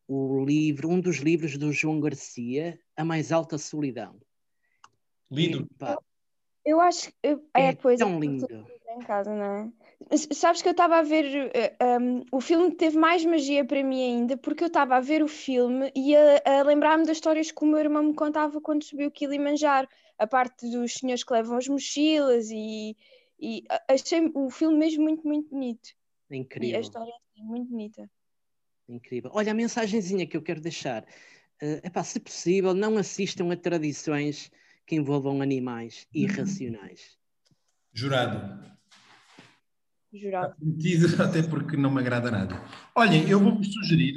o, 0.07 0.45
livro, 0.45 0.89
um 0.89 1.01
dos 1.01 1.17
livros 1.17 1.59
do 1.59 1.73
João 1.73 2.01
Garcia, 2.01 2.79
A 2.97 3.05
Mais 3.05 3.33
Alta 3.33 3.59
Solidão. 3.59 4.21
Lido. 5.31 5.69
eu 6.65 6.81
acho 6.81 7.09
que 7.09 7.15
é, 7.23 7.39
é 7.55 7.75
coisa 7.75 8.05
tão 8.05 8.21
lindo. 8.21 8.47
Em 8.89 9.01
casa, 9.01 9.35
não 9.35 9.45
é? 9.45 9.84
Sabes 10.33 10.63
que 10.63 10.69
eu 10.69 10.73
estava 10.73 10.99
a 10.99 11.03
ver. 11.03 11.25
Um, 11.25 11.51
eh, 11.55 11.77
ehm, 11.81 12.23
o 12.31 12.41
filme 12.41 12.75
teve 12.75 12.99
mais 12.99 13.25
magia 13.25 13.65
para 13.65 13.83
mim 13.83 14.03
ainda, 14.03 14.37
porque 14.37 14.65
eu 14.65 14.69
estava 14.69 14.97
a 14.97 15.01
ver 15.01 15.23
o 15.23 15.29
filme 15.29 15.91
e 15.95 16.15
a, 16.17 16.43
a 16.45 16.63
lembrar-me 16.63 17.07
das 17.07 17.17
histórias 17.17 17.51
que 17.51 17.65
o 17.65 17.67
meu 17.67 17.79
irmão 17.79 18.03
me 18.03 18.15
contava 18.15 18.61
quando 18.61 18.85
subiu 18.85 19.09
o 19.09 19.11
Kilimanjaro. 19.11 19.89
A 20.17 20.27
parte 20.27 20.71
dos 20.71 20.95
senhores 20.95 21.25
que 21.25 21.33
levam 21.33 21.57
as 21.57 21.67
mochilas 21.67 22.49
e, 22.51 22.97
e 23.41 23.65
achei 23.89 24.31
o 24.33 24.49
filme 24.49 24.79
mesmo 24.79 25.03
muito, 25.03 25.27
muito 25.27 25.51
bonito. 25.51 25.91
Incrível. 26.31 26.71
E 26.71 26.77
a 26.77 26.81
história 26.81 27.13
é 27.37 27.43
muito 27.43 27.69
bonita. 27.69 28.09
Incrível. 28.89 29.31
Olha, 29.35 29.53
a 29.53 29.55
mensagenzinha 29.55 30.27
que 30.27 30.37
eu 30.37 30.43
quero 30.43 30.61
deixar. 30.61 31.05
Uh, 31.63 31.81
epá, 31.85 32.05
se 32.05 32.21
possível, 32.21 32.75
não 32.75 32.97
assistam 32.97 33.51
a 33.51 33.57
tradições 33.57 34.51
que 34.87 34.97
envolvam 34.97 35.41
animais 35.41 36.07
uhum. 36.15 36.23
irracionais. 36.23 37.19
Jurado. 37.93 38.74
Prometido, 40.57 41.07
até 41.23 41.43
porque 41.43 41.77
não 41.77 41.91
me 41.91 42.01
agrada 42.01 42.31
nada. 42.31 42.61
Olhem, 42.95 43.29
eu 43.29 43.41
vou-vos 43.41 43.73
sugerir, 43.73 44.15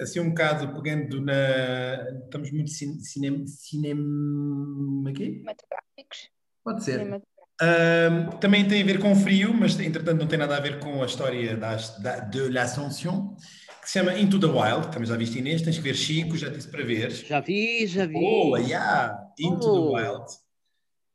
assim 0.00 0.20
um 0.20 0.30
bocado 0.30 0.74
pegando 0.74 1.20
na. 1.20 2.06
Estamos 2.24 2.50
muito 2.52 2.70
cine, 2.70 3.00
cinema. 3.00 3.46
cinema 3.46 5.12
quê? 5.12 5.24
Cinematográficos. 5.24 6.30
Pode 6.62 6.84
ser. 6.84 7.22
Uh, 7.60 8.36
também 8.38 8.68
tem 8.68 8.82
a 8.82 8.86
ver 8.86 9.00
com 9.00 9.16
frio, 9.16 9.52
mas 9.52 9.78
entretanto 9.80 10.20
não 10.20 10.28
tem 10.28 10.38
nada 10.38 10.56
a 10.56 10.60
ver 10.60 10.78
com 10.78 11.02
a 11.02 11.06
história 11.06 11.56
das, 11.56 11.98
da, 11.98 12.20
de 12.20 12.48
l'Ascension, 12.50 13.34
que 13.80 13.88
se 13.88 13.98
chama 13.98 14.16
Into 14.18 14.38
the 14.38 14.46
Wild. 14.46 14.92
Também 14.92 15.06
já 15.06 15.16
viste 15.16 15.38
Inês, 15.38 15.62
tens 15.62 15.76
que 15.76 15.82
ver 15.82 15.94
Chico, 15.94 16.36
já 16.36 16.50
disse 16.50 16.68
para 16.68 16.84
ver. 16.84 17.10
Já 17.10 17.40
vi, 17.40 17.86
já 17.86 18.06
vi. 18.06 18.12
Boa, 18.12 18.60
yeah! 18.60 19.18
Into 19.40 19.66
oh. 19.66 19.96
the 19.96 20.02
Wild. 20.02 20.26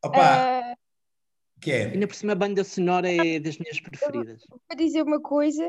Opa! 0.04 0.60
Uh 0.60 0.63
que 1.64 1.72
é? 1.72 1.86
Ainda 1.86 2.08
por 2.08 2.16
cima 2.16 2.34
a 2.34 2.36
banda 2.36 2.64
sonora 2.64 3.10
é 3.10 3.40
das 3.40 3.58
minhas 3.58 3.80
preferidas. 3.80 4.42
Vou 4.50 4.78
dizer 4.78 5.02
uma 5.02 5.22
coisa, 5.22 5.66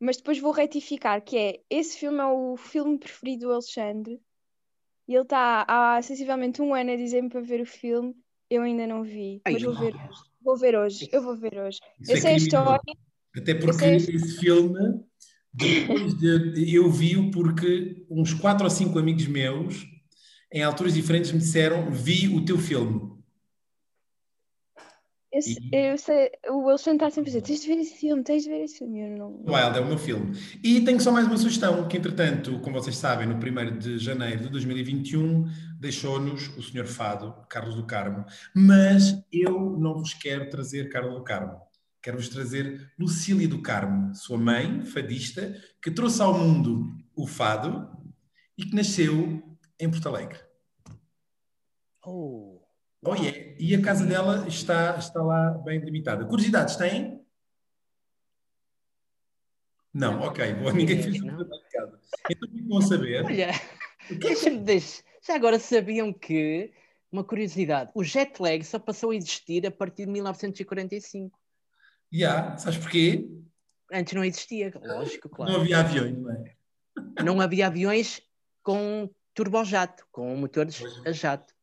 mas 0.00 0.16
depois 0.16 0.38
vou 0.38 0.52
retificar, 0.52 1.22
que 1.22 1.36
é, 1.36 1.60
esse 1.68 1.98
filme 1.98 2.18
é 2.18 2.26
o 2.26 2.56
filme 2.56 2.98
preferido 2.98 3.46
do 3.46 3.52
Alexandre. 3.52 4.20
E 5.06 5.14
ele 5.14 5.22
está 5.22 5.64
há 5.68 6.00
sensivelmente 6.02 6.62
um 6.62 6.74
ano 6.74 6.92
a 6.92 6.96
dizer-me 6.96 7.28
para 7.28 7.40
ver 7.40 7.60
o 7.60 7.66
filme. 7.66 8.14
Eu 8.50 8.62
ainda 8.62 8.86
não 8.86 9.02
vi, 9.02 9.40
Ai, 9.44 9.54
mas 9.54 9.62
vou 9.62 9.74
ver 9.74 9.94
hoje. 9.94 10.20
Vou 10.40 10.56
ver 10.56 10.78
hoje, 10.78 11.08
eu 11.12 11.22
vou 11.22 11.36
ver 11.36 11.58
hoje. 11.58 11.78
Isso 12.00 12.12
eu 12.12 12.16
é 12.16 12.20
sei 12.20 12.32
a 12.32 12.36
história. 12.36 12.94
Até 13.36 13.54
porque 13.54 13.84
esse 13.84 14.38
filme, 14.38 15.04
depois 15.52 16.14
de, 16.14 16.74
eu 16.74 16.90
vi-o 16.90 17.30
porque 17.30 18.06
uns 18.10 18.32
quatro 18.32 18.64
ou 18.64 18.70
cinco 18.70 18.98
amigos 18.98 19.26
meus, 19.26 19.86
em 20.52 20.62
alturas 20.62 20.94
diferentes, 20.94 21.32
me 21.32 21.38
disseram: 21.38 21.90
Vi 21.90 22.28
o 22.28 22.44
teu 22.44 22.56
filme. 22.56 23.17
Eu, 25.72 25.80
eu 25.80 25.98
sei, 25.98 26.30
o 26.50 26.68
Alexandre 26.68 26.96
está 26.96 27.10
sempre 27.10 27.30
a 27.30 27.32
dizer: 27.32 27.42
tens 27.42 27.60
de 27.60 27.68
ver 27.68 27.80
esse 27.80 27.94
filme, 27.96 28.22
tens 28.22 28.42
de 28.44 28.48
ver 28.48 28.62
esse 28.62 28.78
filme. 28.78 29.00
Eu 29.00 29.16
não... 29.16 29.30
Wild 29.46 29.78
é 29.78 29.80
o 29.80 29.86
meu 29.86 29.98
filme. 29.98 30.36
E 30.62 30.80
tenho 30.80 31.00
só 31.00 31.12
mais 31.12 31.26
uma 31.26 31.36
sugestão: 31.36 31.86
que 31.88 31.96
entretanto, 31.96 32.58
como 32.60 32.80
vocês 32.80 32.96
sabem, 32.96 33.26
no 33.26 33.34
1 33.34 33.78
de 33.78 33.98
janeiro 33.98 34.44
de 34.44 34.48
2021, 34.48 35.44
deixou-nos 35.78 36.48
o 36.56 36.62
Senhor 36.62 36.86
Fado, 36.86 37.34
Carlos 37.48 37.74
do 37.74 37.86
Carmo. 37.86 38.24
Mas 38.54 39.14
eu 39.32 39.76
não 39.78 39.94
vos 39.94 40.14
quero 40.14 40.48
trazer 40.48 40.88
Carlos 40.88 41.14
do 41.14 41.24
Carmo. 41.24 41.68
Quero-vos 42.00 42.28
trazer 42.28 42.92
Lucília 42.98 43.48
do 43.48 43.60
Carmo, 43.60 44.14
sua 44.14 44.38
mãe, 44.38 44.84
fadista, 44.84 45.54
que 45.82 45.90
trouxe 45.90 46.22
ao 46.22 46.32
mundo 46.32 46.96
o 47.14 47.26
fado 47.26 47.88
e 48.56 48.64
que 48.64 48.74
nasceu 48.74 49.42
em 49.78 49.90
Porto 49.90 50.08
Alegre. 50.08 50.47
Oh. 53.04 53.14
Yeah. 53.14 53.54
E 53.58 53.74
a 53.74 53.82
casa 53.82 54.04
dela 54.04 54.46
está, 54.48 54.96
está 54.96 55.22
lá 55.22 55.50
bem 55.50 55.78
delimitada. 55.78 56.24
Curiosidades 56.24 56.76
têm? 56.76 57.24
Não, 59.94 60.20
ok. 60.20 60.54
Boa, 60.54 60.72
ninguém 60.72 61.02
fez 61.02 61.20
casa. 61.20 62.00
Então 62.30 62.48
ficam 62.50 62.78
a 62.78 62.82
saber. 62.82 63.24
Olha, 63.24 63.50
deixa-me 64.10 64.58
deixar. 64.58 65.02
Já 65.26 65.34
agora 65.34 65.58
sabiam 65.58 66.12
que, 66.12 66.72
uma 67.10 67.22
curiosidade, 67.22 67.90
o 67.94 68.02
jet 68.02 68.40
lag 68.40 68.64
só 68.64 68.78
passou 68.78 69.10
a 69.10 69.16
existir 69.16 69.66
a 69.66 69.70
partir 69.70 70.06
de 70.06 70.12
1945. 70.12 71.38
Já, 72.10 72.18
yeah. 72.18 72.56
sabes 72.56 72.78
porquê? 72.78 73.28
Antes 73.92 74.12
não 74.14 74.24
existia, 74.24 74.72
lógico, 74.82 75.28
claro. 75.28 75.52
Não 75.52 75.60
havia 75.60 75.78
aviões, 75.78 76.18
não 76.18 76.30
é? 76.30 76.54
Não 77.24 77.40
havia 77.40 77.66
aviões 77.66 78.22
com 78.62 79.10
turbojato, 79.34 80.06
com 80.10 80.36
motores 80.36 80.82
a 81.06 81.12
jato 81.12 81.54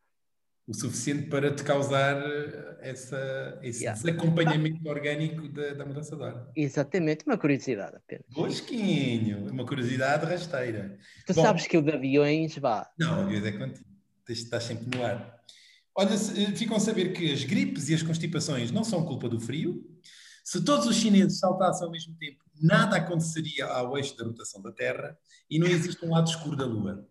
o 0.67 0.73
suficiente 0.73 1.27
para 1.27 1.53
te 1.53 1.63
causar 1.63 2.17
eh, 2.17 2.77
essa, 2.81 3.59
esse 3.61 3.83
yeah. 3.83 4.01
desacompanhamento 4.01 4.87
orgânico 4.89 5.47
da, 5.49 5.73
da 5.73 5.85
mudança 5.85 6.15
de 6.15 6.23
ar. 6.23 6.51
Exatamente, 6.55 7.23
uma 7.25 7.37
curiosidade 7.37 7.95
apenas. 7.97 8.25
Bosquinho, 8.29 9.51
uma 9.51 9.65
curiosidade 9.65 10.25
rasteira. 10.25 10.97
Tu 11.27 11.33
Bom, 11.33 11.41
sabes 11.43 11.67
que 11.67 11.77
o 11.77 11.81
de 11.83 11.91
aviões 11.91 12.57
vá. 12.57 12.89
Não, 12.97 13.21
aviões 13.21 13.45
é 13.45 13.51
contigo, 13.51 13.85
estás 14.27 14.63
sempre 14.63 14.97
no 14.97 15.05
ar. 15.05 15.35
Olha, 15.95 16.13
eh, 16.13 16.55
ficam 16.55 16.77
a 16.77 16.79
saber 16.79 17.13
que 17.13 17.31
as 17.31 17.43
gripes 17.43 17.87
e 17.89 17.93
as 17.93 18.01
constipações 18.01 18.71
não 18.71 18.83
são 18.83 19.05
culpa 19.05 19.29
do 19.29 19.39
frio. 19.39 19.85
Se 20.43 20.63
todos 20.63 20.87
os 20.87 20.95
chineses 20.95 21.39
saltassem 21.39 21.85
ao 21.85 21.91
mesmo 21.91 22.15
tempo, 22.17 22.43
nada 22.59 22.97
aconteceria 22.97 23.65
ao 23.65 23.95
eixo 23.97 24.17
da 24.17 24.25
rotação 24.25 24.61
da 24.61 24.71
Terra 24.71 25.17
e 25.49 25.59
não 25.59 25.67
existe 25.67 26.03
um 26.03 26.09
lado 26.09 26.27
escuro 26.27 26.55
da 26.55 26.65
Lua. 26.65 27.07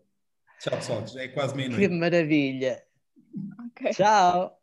Tchau, 0.60 0.76
pessoal, 0.76 1.04
é 1.16 1.28
quase 1.28 1.54
meia-noite. 1.54 1.88
Que 1.88 1.94
maravilha! 1.94 2.82
Okay. 3.76 3.96
Ciao. 3.96 4.58